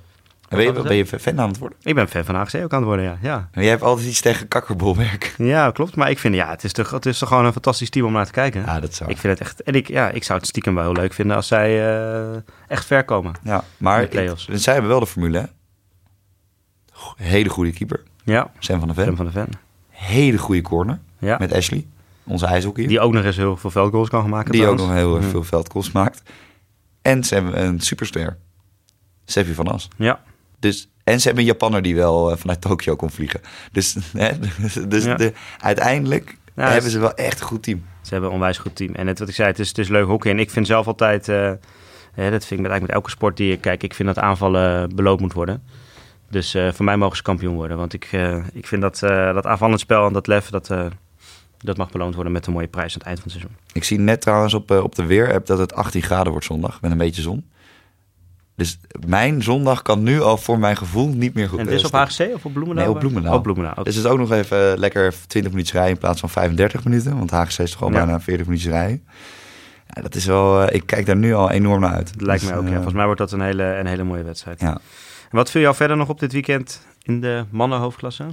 [0.56, 1.78] Ben je, ben je fan aan het worden?
[1.82, 3.18] Ik ben fan van AGC ook aan het worden, ja.
[3.22, 3.48] ja.
[3.54, 5.34] Maar jij hebt altijd iets tegen kakkerbolwerk.
[5.54, 5.96] Ja, klopt.
[5.96, 8.12] Maar ik vind, ja, het is, toch, het is toch gewoon een fantastisch team om
[8.12, 8.60] naar te kijken.
[8.60, 9.10] Ja, dat zou.
[9.10, 11.36] Ik vind het echt, en ik, ja, ik zou het stiekem wel heel leuk vinden
[11.36, 11.96] als zij
[12.32, 12.36] uh,
[12.68, 13.32] echt ver komen.
[13.42, 15.46] Ja, maar ik, zij hebben wel de formule, hè?
[17.16, 18.02] Hele goede keeper.
[18.24, 18.50] Ja.
[18.58, 19.04] Sam van der Ven.
[19.04, 19.48] Sam van der Ven.
[19.88, 20.98] Hele goede corner.
[21.18, 21.36] Ja.
[21.38, 21.86] Met Ashley,
[22.24, 22.86] onze ijshockey.
[22.86, 24.52] Die ook nog eens heel veel veldgoals kan maken.
[24.52, 26.22] Die ook nog heel veel veldgoals maakt.
[27.02, 28.36] En ze hebben een superster.
[29.24, 29.88] Sevi van As.
[29.96, 30.20] Ja.
[30.64, 33.40] Dus, en ze hebben een Japanner die wel uh, vanuit Tokio kon vliegen.
[33.72, 34.30] Dus, hè,
[34.88, 35.14] dus Ja.
[35.14, 37.84] de, uiteindelijk hebben dus- ze wel echt een goed team.
[38.02, 38.94] Ze hebben een onwijs goed team.
[38.94, 40.30] En net wat ik zei, het is, het is leuk hockey.
[40.30, 41.52] En ik vind zelf altijd, eh,
[42.12, 44.18] hè, dat vind ik met, eigenlijk met elke sport die ik kijk, ik vind dat
[44.18, 45.62] aanvallen beloond moet worden.
[46.30, 47.76] Dus eh, voor mij mogen ze kampioen worden.
[47.76, 50.86] Want ik, eh, ik vind dat, eh, dat aanvallend spel en dat lef, dat, eh,
[51.58, 53.58] Dat mag beloond worden met een mooie prijs aan het eind van het seizoen.
[53.72, 56.90] Ik zie net trouwens op, op de weer-app dat het 18 graden wordt zondag met
[56.90, 57.44] een beetje zon.
[58.56, 61.58] Dus mijn zondag kan nu al voor mijn gevoel niet meer goed.
[61.58, 62.84] En het is op HGC of op Bloemendaal?
[62.84, 63.00] Nee, op
[63.42, 63.72] Bloemendaal.
[63.72, 63.84] Okay.
[63.84, 67.18] Dus het is ook nog even lekker 20 minuten rijden in plaats van 35 minuten.
[67.18, 67.94] Want HGC is toch al ja.
[67.94, 69.04] bijna 40 minuten rijden.
[69.86, 72.12] Ja, dat is wel, uh, ik kijk daar nu al enorm naar uit.
[72.12, 72.72] Dat lijkt dus, mij ook, ja.
[72.72, 74.60] Volgens mij wordt dat een hele, een hele mooie wedstrijd.
[74.60, 74.72] Ja.
[75.30, 78.24] En wat viel jou verder nog op dit weekend in de mannenhoofdklasse?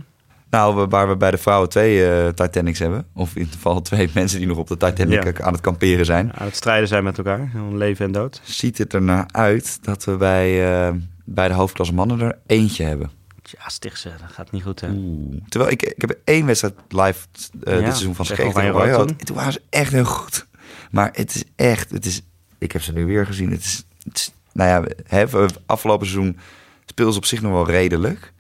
[0.52, 3.06] Nou, waar we bij de vrouwen twee uh, Titanics hebben.
[3.14, 5.44] Of in ieder geval twee mensen die nog op de Titanic ja.
[5.44, 6.34] aan het kamperen zijn.
[6.34, 8.42] Aan het strijden zijn met elkaar, leven en dood.
[8.44, 10.96] Ziet het er naar uit dat we bij, uh,
[11.26, 13.12] bij de hoofdklasse mannen er eentje hebben.
[13.44, 14.80] Ja, Stichtse, dat gaat niet goed.
[14.80, 14.90] Hè?
[14.90, 15.36] Oeh.
[15.50, 17.28] Terwijl ik, ik heb één wedstrijd live
[17.64, 19.06] uh, ja, dit seizoen van tegen Royal.
[19.06, 20.48] Toen waren ze echt heel goed.
[20.92, 22.22] Maar het is echt, het is,
[22.58, 23.52] ik heb ze nu weer gezien.
[23.52, 25.26] Het is, het is nou ja, hè,
[25.66, 26.38] afgelopen seizoen
[26.86, 28.34] speelden ze op zich nog wel redelijk.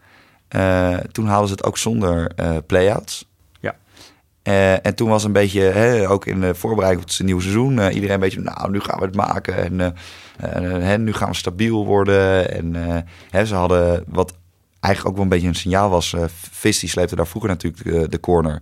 [0.56, 3.30] Uh, toen haalden ze het ook zonder uh, play-outs.
[3.60, 3.76] Ja.
[4.43, 7.89] Uh, en toen was een beetje, hè, ook in de voorbereiding op het nieuwe seizoen,
[7.89, 9.56] iedereen een beetje, nou, nu gaan we het maken.
[9.80, 9.95] En
[10.84, 12.52] hè, nu gaan we stabiel worden.
[12.52, 12.76] En
[13.30, 14.34] hè, ze hadden wat
[14.80, 16.16] eigenlijk ook wel een beetje een signaal was.
[16.52, 18.62] Vis die sleepte daar vroeger natuurlijk de, corner.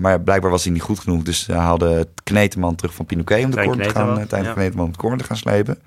[0.00, 1.22] Maar blijkbaar was hij niet goed genoeg.
[1.22, 4.26] Dus hij haalde Kneteman terug van Pinoquet om de corner te gaan.
[4.26, 4.52] Tijn ja.
[4.52, 5.78] Kneteman om de corner te gaan slepen.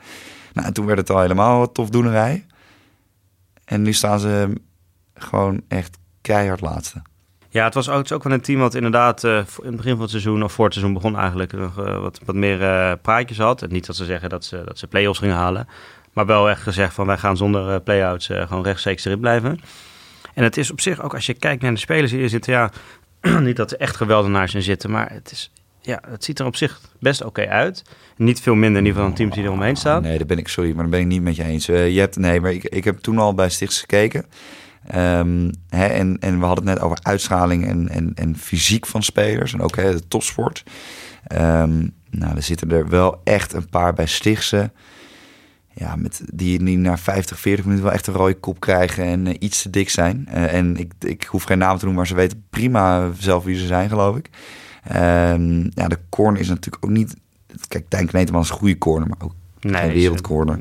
[0.53, 2.45] Nou, en toen werd het al helemaal wat tofdoenerij.
[3.65, 4.53] En nu staan ze
[5.17, 7.01] gewoon echt keihard laatste.
[7.49, 9.75] Ja, het was ook, het is ook wel een team wat inderdaad uh, in het
[9.75, 12.61] begin van het seizoen, of voor het seizoen begon eigenlijk, nog uh, wat, wat meer
[12.61, 13.61] uh, praatjes had.
[13.61, 15.67] En niet dat ze zeggen dat ze, dat ze play-offs gingen halen.
[16.13, 19.59] Maar wel echt gezegd van wij gaan zonder play-outs gewoon rechtstreeks erin blijven.
[20.33, 22.53] En het is op zich ook, als je kijkt naar de spelers die hier zitten,
[22.53, 22.71] ja,
[23.39, 25.51] niet dat er echt geweldenaars in zitten, maar het, is,
[25.81, 27.83] ja, het ziet er op zich best oké okay uit.
[28.15, 30.01] Niet veel minder in ieder geval dan teams die er omheen staan.
[30.01, 31.65] Nee, daar ben ik, sorry, maar daar ben ik niet met je eens.
[31.65, 34.25] Je hebt, nee, maar ik, ik heb toen al bij Stichts gekeken.
[35.69, 39.53] Hè, en, en we hadden het net over uitschaling en, en, en fysiek van spelers.
[39.53, 40.63] En ook hè, de topsport.
[41.31, 44.71] Um, nou, er zitten er wel echt een paar bij Stichtse.
[45.73, 49.25] Ja, met die, die na 50, 40 minuten wel echt een rode kop krijgen en
[49.25, 50.27] uh, iets te dik zijn.
[50.29, 53.57] Uh, en ik, ik hoef geen naam te noemen, maar ze weten prima zelf wie
[53.57, 54.29] ze zijn, geloof ik.
[54.95, 57.15] Um, ja, de corner is natuurlijk ook niet...
[57.67, 60.59] Kijk, Tijn Kneteman is een goede corner, maar ook nee, geen wereldcorner.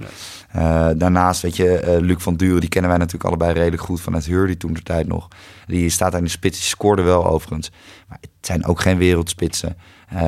[0.56, 4.00] Uh, daarnaast, weet je, uh, Luc van Duren, die kennen wij natuurlijk allebei redelijk goed
[4.00, 5.28] vanuit die toen de tijd nog.
[5.66, 7.70] Die staat daar in de spits, die scoorde wel overigens.
[8.08, 9.76] Maar het zijn ook geen wereldspitsen.
[10.12, 10.20] Uh,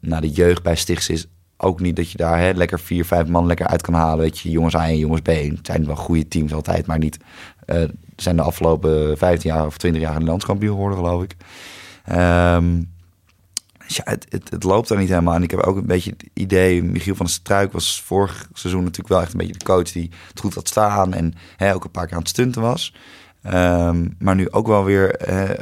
[0.00, 1.26] nou, de jeugd bij Stichts is
[1.56, 4.18] ook niet dat je daar hè, lekker vier, vijf man lekker uit kan halen.
[4.18, 5.26] Weet je, jongens A en jongens B.
[5.26, 7.18] Het zijn wel goede teams altijd, maar niet.
[7.66, 7.82] Uh,
[8.16, 11.36] zijn de afgelopen 15 jaar of 20 jaar een landskampioen geworden, geloof ik.
[12.12, 12.90] Um,
[13.96, 15.34] ja, het, het, loopt daar niet helemaal.
[15.34, 16.82] En ik heb ook een beetje het idee...
[16.82, 19.92] Michiel van der Struik was vorig seizoen natuurlijk wel echt een beetje de coach...
[19.92, 22.94] die het goed had staan en hè, ook een paar keer aan het stunten was.
[23.46, 25.14] Um, maar nu ook wel weer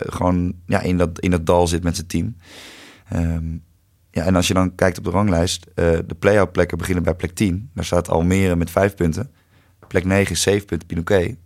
[0.06, 2.36] gewoon ja, in, dat, in dat dal zit met zijn team.
[3.14, 3.64] Um,
[4.10, 5.66] ja, en als je dan kijkt op de ranglijst...
[5.66, 5.74] Uh,
[6.06, 7.70] de play-out plekken beginnen bij plek 10.
[7.74, 9.30] Daar staat Almere met vijf punten.
[9.88, 11.36] Plek 9 is 7 punten, Pinoquet.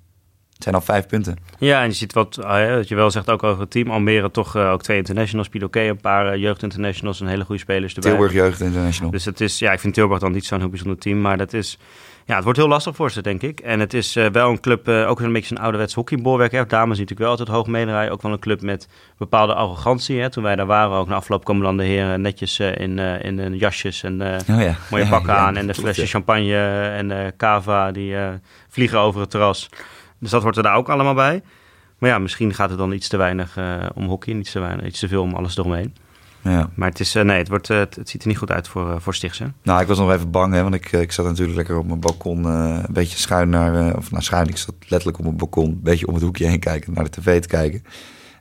[0.64, 1.36] Het zijn al vijf punten.
[1.58, 3.90] Ja, en je ziet wat, uh, wat je wel zegt ook over het team.
[3.90, 5.48] Almere toch uh, ook twee internationals.
[5.48, 8.10] Pinoquet, een paar uh, jeugdinternationals en hele goede spelers erbij.
[8.10, 9.10] Tilburg Jeugd International.
[9.10, 11.20] Dus het is, ja, ik vind Tilburg dan niet zo'n heel bijzonder team.
[11.20, 11.78] Maar dat is,
[12.24, 13.60] ja, het wordt heel lastig voor ze, denk ik.
[13.60, 16.52] En het is wel een club, ook een beetje een ouderwets hockeybolwerk.
[16.52, 16.66] Hè.
[16.66, 18.12] Dames natuurlijk wel altijd hoog meedraaien.
[18.12, 18.88] Ook wel een club met
[19.18, 20.20] bepaalde arrogantie.
[20.20, 20.30] Hè.
[20.30, 23.56] Toen wij daar waren, ook na afloop komen dan de heren netjes in, in, in
[23.56, 24.76] jasjes en oh, ja.
[24.90, 25.56] mooie pakken ja, ja, aan.
[25.56, 26.56] En de flesje champagne
[26.96, 28.16] en cava die
[28.68, 29.68] vliegen over het terras.
[30.24, 31.42] Dus dat hoort er daar ook allemaal bij.
[31.98, 34.86] Maar ja, misschien gaat het dan iets te weinig uh, om hockey, iets te, weinig,
[34.86, 35.94] iets te veel om alles eromheen.
[36.40, 36.70] Ja.
[36.74, 38.68] Maar het, is, uh, nee, het, wordt, uh, het, het, ziet er niet goed uit
[38.68, 39.52] voor, voor Stichtse.
[39.62, 42.00] Nou, ik was nog even bang, hè, want ik, ik zat natuurlijk lekker op mijn
[42.00, 43.96] balkon een beetje schuin naar...
[43.96, 46.60] of naar schuin, ik zat letterlijk op mijn balkon een beetje om het hoekje heen
[46.60, 47.84] kijken, naar de tv te kijken.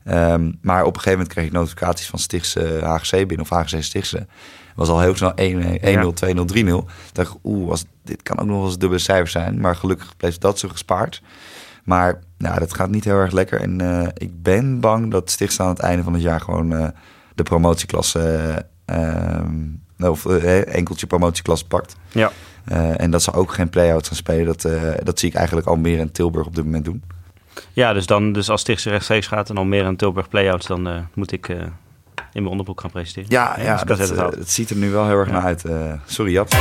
[0.07, 3.83] Um, maar op een gegeven moment kreeg ik notificaties van Stichtse HGC binnen, of HGC
[3.83, 4.27] Stichtse.
[4.75, 6.75] was al heel snel 1-0, 2-0, 3-0.
[7.11, 9.59] dacht oeh, dit kan ook nog wel eens dubbele cijfers zijn.
[9.59, 11.21] Maar gelukkig bleef dat zo gespaard.
[11.83, 13.61] Maar nou, dat gaat niet heel erg lekker.
[13.61, 16.87] En uh, ik ben bang dat Stichts aan het einde van het jaar gewoon uh,
[17.35, 18.65] de promotieklasse...
[18.91, 21.95] Uh, of enkeltje promotieklasse pakt.
[22.11, 22.31] Ja.
[22.97, 24.45] en dat ze ook geen play-outs gaan spelen.
[24.45, 24.67] Dat,
[25.03, 27.03] dat zie ik eigenlijk Almere en Tilburg op dit moment doen.
[27.73, 30.67] Ja, dus, dan, dus als Stichtse rechtstreeks gaat en Almere en Tilburg play-outs...
[30.67, 31.67] dan moet ik in
[32.33, 33.29] mijn onderbroek gaan presenteren.
[33.29, 35.33] Ja, ja, ja dat, het, het, ziet er nu wel heel erg ja.
[35.33, 35.65] naar uit.
[36.05, 36.53] sorry, Jap.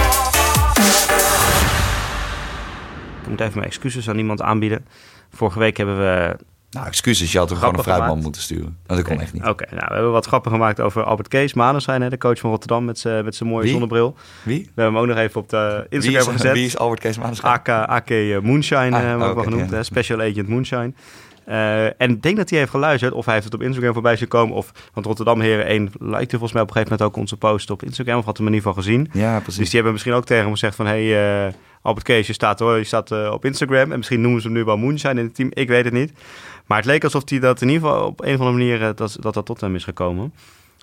[3.22, 4.84] Ik moet even mijn excuses aan iemand aanbieden.
[5.32, 6.36] Vorige week hebben we...
[6.70, 7.32] Nou, excuses.
[7.32, 8.78] Je had er gewoon een fruitman moeten sturen.
[8.86, 9.12] Dat okay.
[9.12, 9.42] kon echt niet.
[9.42, 11.52] Oké, okay, nou, we hebben wat grappen gemaakt over Albert Kees.
[11.54, 13.70] Hè, de coach van Rotterdam met zijn met mooie Wie?
[13.70, 14.16] zonnebril.
[14.42, 14.58] Wie?
[14.58, 16.52] We hebben hem ook nog even op de Instagram wie is, gezet.
[16.52, 17.42] Wie is Albert Kees?
[17.42, 18.10] AK, AK
[18.42, 19.70] Moonshine, ah, oh, wel okay, genoemd.
[19.70, 19.82] Ja.
[19.82, 20.92] Special Agent Moonshine.
[21.49, 23.12] Uh, en ik denk dat hij heeft geluisterd.
[23.12, 24.57] Of hij heeft het op Instagram voorbij zien komen.
[24.57, 27.70] Of, want Rotterdam Heren 1 likte volgens mij op een gegeven moment ook onze post
[27.70, 28.18] op Instagram.
[28.18, 29.09] Of had hem in ieder geval gezien.
[29.12, 29.57] Ja, precies.
[29.57, 30.86] Dus die hebben misschien ook tegen hem gezegd van...
[30.86, 33.93] Hey, uh, Albert Kees, je staat, hoor, je staat uh, op Instagram.
[33.93, 35.51] En misschien noemen ze hem nu wel Moonshine in het team.
[35.53, 36.12] Ik weet het niet.
[36.66, 38.95] Maar het leek alsof hij dat in ieder geval op een of andere manier...
[38.95, 40.32] dat, dat dat tot hem is gekomen.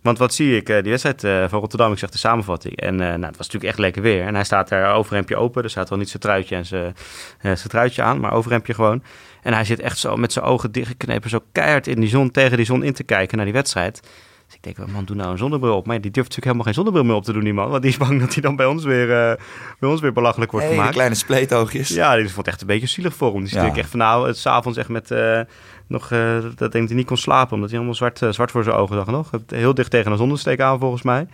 [0.01, 0.65] Want wat zie ik?
[0.65, 2.75] die wedstrijd van Rotterdam, ik zeg de samenvatting.
[2.75, 4.25] En nou, het was natuurlijk echt lekker weer.
[4.25, 5.63] En hij staat daar overhemdje open.
[5.63, 6.95] Er staat wel niet zijn truitje en zijn,
[7.41, 9.03] zijn truitje aan, maar overhemdje gewoon.
[9.49, 12.57] En hij zit echt zo met zijn ogen dichtgeknepen, zo keihard in die zon, tegen
[12.57, 14.01] die zon in te kijken naar die wedstrijd.
[14.45, 15.85] Dus ik denk, man, doe nou een zonnebril op.
[15.85, 17.69] Maar die durft natuurlijk helemaal geen zonnebril meer op te doen, die man.
[17.69, 19.33] Want die is bang dat hij dan bij ons weer, uh,
[19.79, 20.93] bij ons weer belachelijk wordt hey, gemaakt.
[20.93, 21.89] kleine spleetoogjes.
[21.89, 23.39] Ja, die vond het echt een beetje zielig voor hem.
[23.39, 23.75] Die zit ja.
[23.75, 25.11] echt van nou, het s'avonds echt met...
[25.11, 25.39] Uh,
[25.87, 28.95] nog, uh, dat hij niet kon slapen, omdat hij helemaal zwart, zwart voor zijn ogen
[28.95, 29.29] zag nog.
[29.47, 31.27] Heel dicht tegen een zonnesteek aan, volgens mij.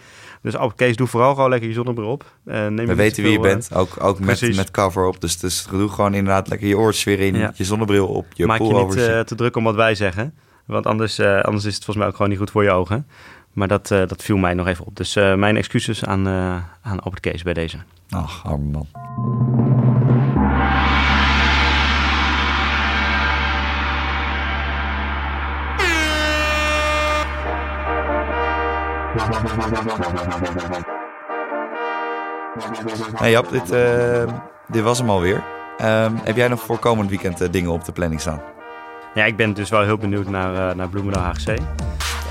[0.46, 2.26] Dus oh, Kees, doe vooral gewoon lekker je zonnebril op.
[2.46, 5.22] Uh, neem We weten wie je bent, ook, ook met, met cover op.
[5.22, 7.52] Dus, dus doe gewoon inderdaad lekker je oortjes weer in, ja.
[7.56, 10.34] je zonnebril op, je Maak je niet uh, te druk om wat wij zeggen.
[10.66, 13.08] Want anders, uh, anders is het volgens mij ook gewoon niet goed voor je ogen.
[13.54, 14.96] Maar dat, dat viel mij nog even op.
[14.96, 16.28] Dus mijn excuses aan,
[16.82, 17.78] aan Albert Kees bij deze.
[18.10, 19.75] Ach, arme man.
[33.16, 34.24] Hey Jap, dit, uh,
[34.68, 35.44] dit was hem alweer.
[35.82, 38.42] Uh, heb jij nog voor komend weekend uh, dingen op de planning staan?
[39.14, 41.58] Ja, ik ben dus wel heel benieuwd naar, naar Bloemendaal HGC.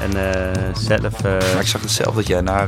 [0.03, 0.11] En
[0.77, 1.23] zelf...
[1.23, 2.67] maar ik zag dus zelf dat jij naar,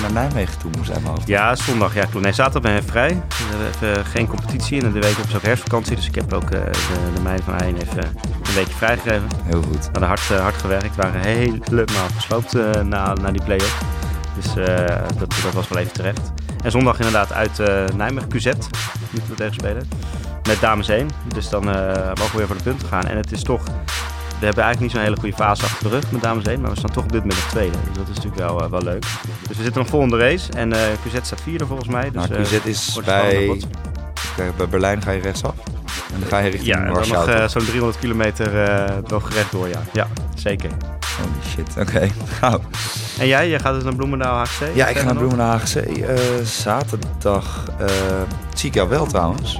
[0.00, 1.02] naar Nijmegen toe moest zijn.
[1.24, 1.94] Ja, zondag.
[1.94, 2.24] Ja, klopt.
[2.24, 3.22] Nee, zaterdag ben ik vrij.
[3.38, 5.96] We hebben geen competitie en de week op zo'n herfstvakantie.
[5.96, 6.70] Dus ik heb ook de,
[7.14, 8.04] de meiden van Heijn even
[8.42, 9.28] een weekje vrijgegeven.
[9.44, 9.84] Heel goed.
[9.84, 10.96] We hadden hard, hard gewerkt.
[10.96, 12.52] We waren helemaal gesloopt
[12.84, 13.82] na, na die play-off.
[14.34, 14.54] Dus
[15.18, 16.32] dat, dat was wel even terecht.
[16.62, 18.44] En zondag inderdaad uit uh, Nijmegen, QZ,
[19.10, 19.88] moeten we tegen spelen.
[20.42, 21.08] Met dames 1.
[21.34, 21.74] Dus dan uh,
[22.06, 23.06] mogen we weer voor de punten gaan.
[23.06, 23.62] En het is toch,
[24.40, 26.60] we hebben eigenlijk niet zo'n hele goede fase achter de rug met dames 1.
[26.60, 27.76] Maar we staan toch op dit moment nog tweede.
[27.86, 29.00] Dus dat is natuurlijk wel, uh, wel leuk.
[29.48, 30.52] Dus we zitten nog vol in de race.
[30.52, 32.10] En QZ staat vierde volgens mij.
[32.10, 35.54] Dus, nou, QZ is bij, bij Berlijn ga je rechtsaf.
[36.14, 37.30] En dan ga je richting ja, Warschau.
[37.30, 38.50] Ja, nog zo'n 300 kilometer
[39.06, 39.82] nog recht door, ja.
[39.92, 40.70] Ja, zeker.
[41.16, 41.80] Holy shit, oké.
[41.80, 42.12] Okay.
[42.40, 42.60] Nou.
[43.18, 44.74] En jij, jij gaat dus naar Bloemendaal HGC?
[44.74, 45.74] Ja, ik ga naar Bloemendaal HGC.
[45.74, 47.86] Uh, zaterdag uh,
[48.54, 49.56] zie ik jou wel trouwens.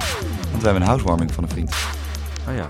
[0.49, 1.75] Want we hebben een housewarming van een vriend.
[2.47, 2.69] Oh ja,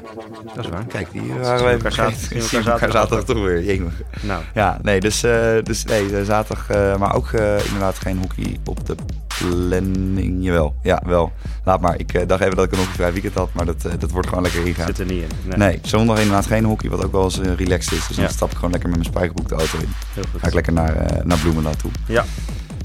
[0.55, 0.85] dat is waar.
[0.85, 3.63] Kijk, die waren we elkaar zaterdag, elkaar zaterdag toch weer.
[3.63, 3.93] Jemig.
[4.21, 4.43] Nou.
[4.53, 8.85] Ja, nee, dus, uh, dus nee, zaterdag, uh, maar ook uh, inderdaad geen hockey op
[8.85, 8.95] de
[9.37, 10.43] planning.
[10.43, 11.31] Jawel, ja, wel.
[11.63, 11.99] Laat maar.
[11.99, 14.65] Ik dacht even dat ik een hockeyvrij weekend had, maar dat, dat wordt gewoon lekker
[14.65, 14.87] ingegaan.
[14.87, 15.29] Zit er niet in.
[15.43, 18.07] Nee, nee zondag inderdaad geen hockey, wat ook wel eens relaxed is.
[18.07, 18.21] Dus ja.
[18.23, 19.93] dan stap ik gewoon lekker met mijn spijkerbroek de auto in.
[20.13, 20.41] Heel goed.
[20.41, 21.91] Ga ik lekker naar, naar Bloemendaal toe.
[22.05, 22.25] Ja.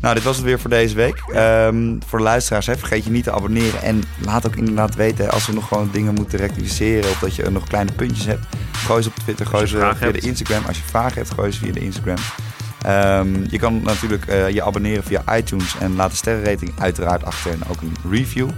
[0.00, 1.22] Nou, dit was het weer voor deze week.
[1.34, 3.82] Um, voor de luisteraars, hè, vergeet je niet te abonneren.
[3.82, 7.10] En laat ook inderdaad weten als we nog gewoon dingen moeten rectificeren.
[7.10, 8.46] Of dat je nog kleine puntjes hebt.
[8.72, 10.20] Gooi ze op Twitter, gooi ze via hebt.
[10.20, 10.64] de Instagram.
[10.64, 12.16] Als je vragen hebt, gooi ze via de Instagram.
[12.86, 15.76] Um, je kan natuurlijk uh, je abonneren via iTunes.
[15.78, 17.52] En laat een sterrenrating uiteraard achter.
[17.52, 18.48] En ook een review.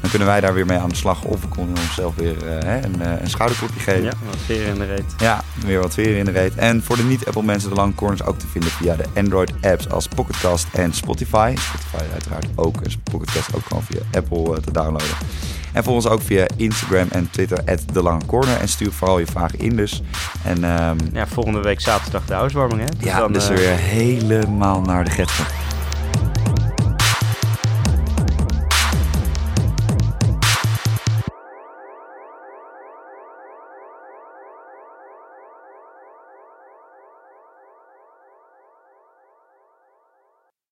[0.00, 1.24] Dan kunnen wij daar weer mee aan de slag.
[1.24, 4.02] Of we kunnen onszelf weer uh, een, uh, een schouderklopje geven.
[4.02, 5.14] Ja, wat in de reet.
[5.18, 6.54] Ja, weer wat veer in de reet.
[6.54, 10.66] En voor de niet-Apple mensen, de Corners ook te vinden via de Android-apps als Pocketcast
[10.72, 11.54] en Spotify.
[11.58, 12.80] Spotify uiteraard ook.
[12.80, 15.16] En Pocketcast ook gewoon via Apple te downloaden.
[15.78, 18.60] En volg ons ook via Instagram en Twitter, at The Lange Corner.
[18.60, 20.02] En stuur vooral je vragen in dus.
[20.44, 22.86] En, um, ja, volgende week zaterdag de housewarming, hè?
[22.98, 25.46] Dus ja, dan, dus weer helemaal naar de getver.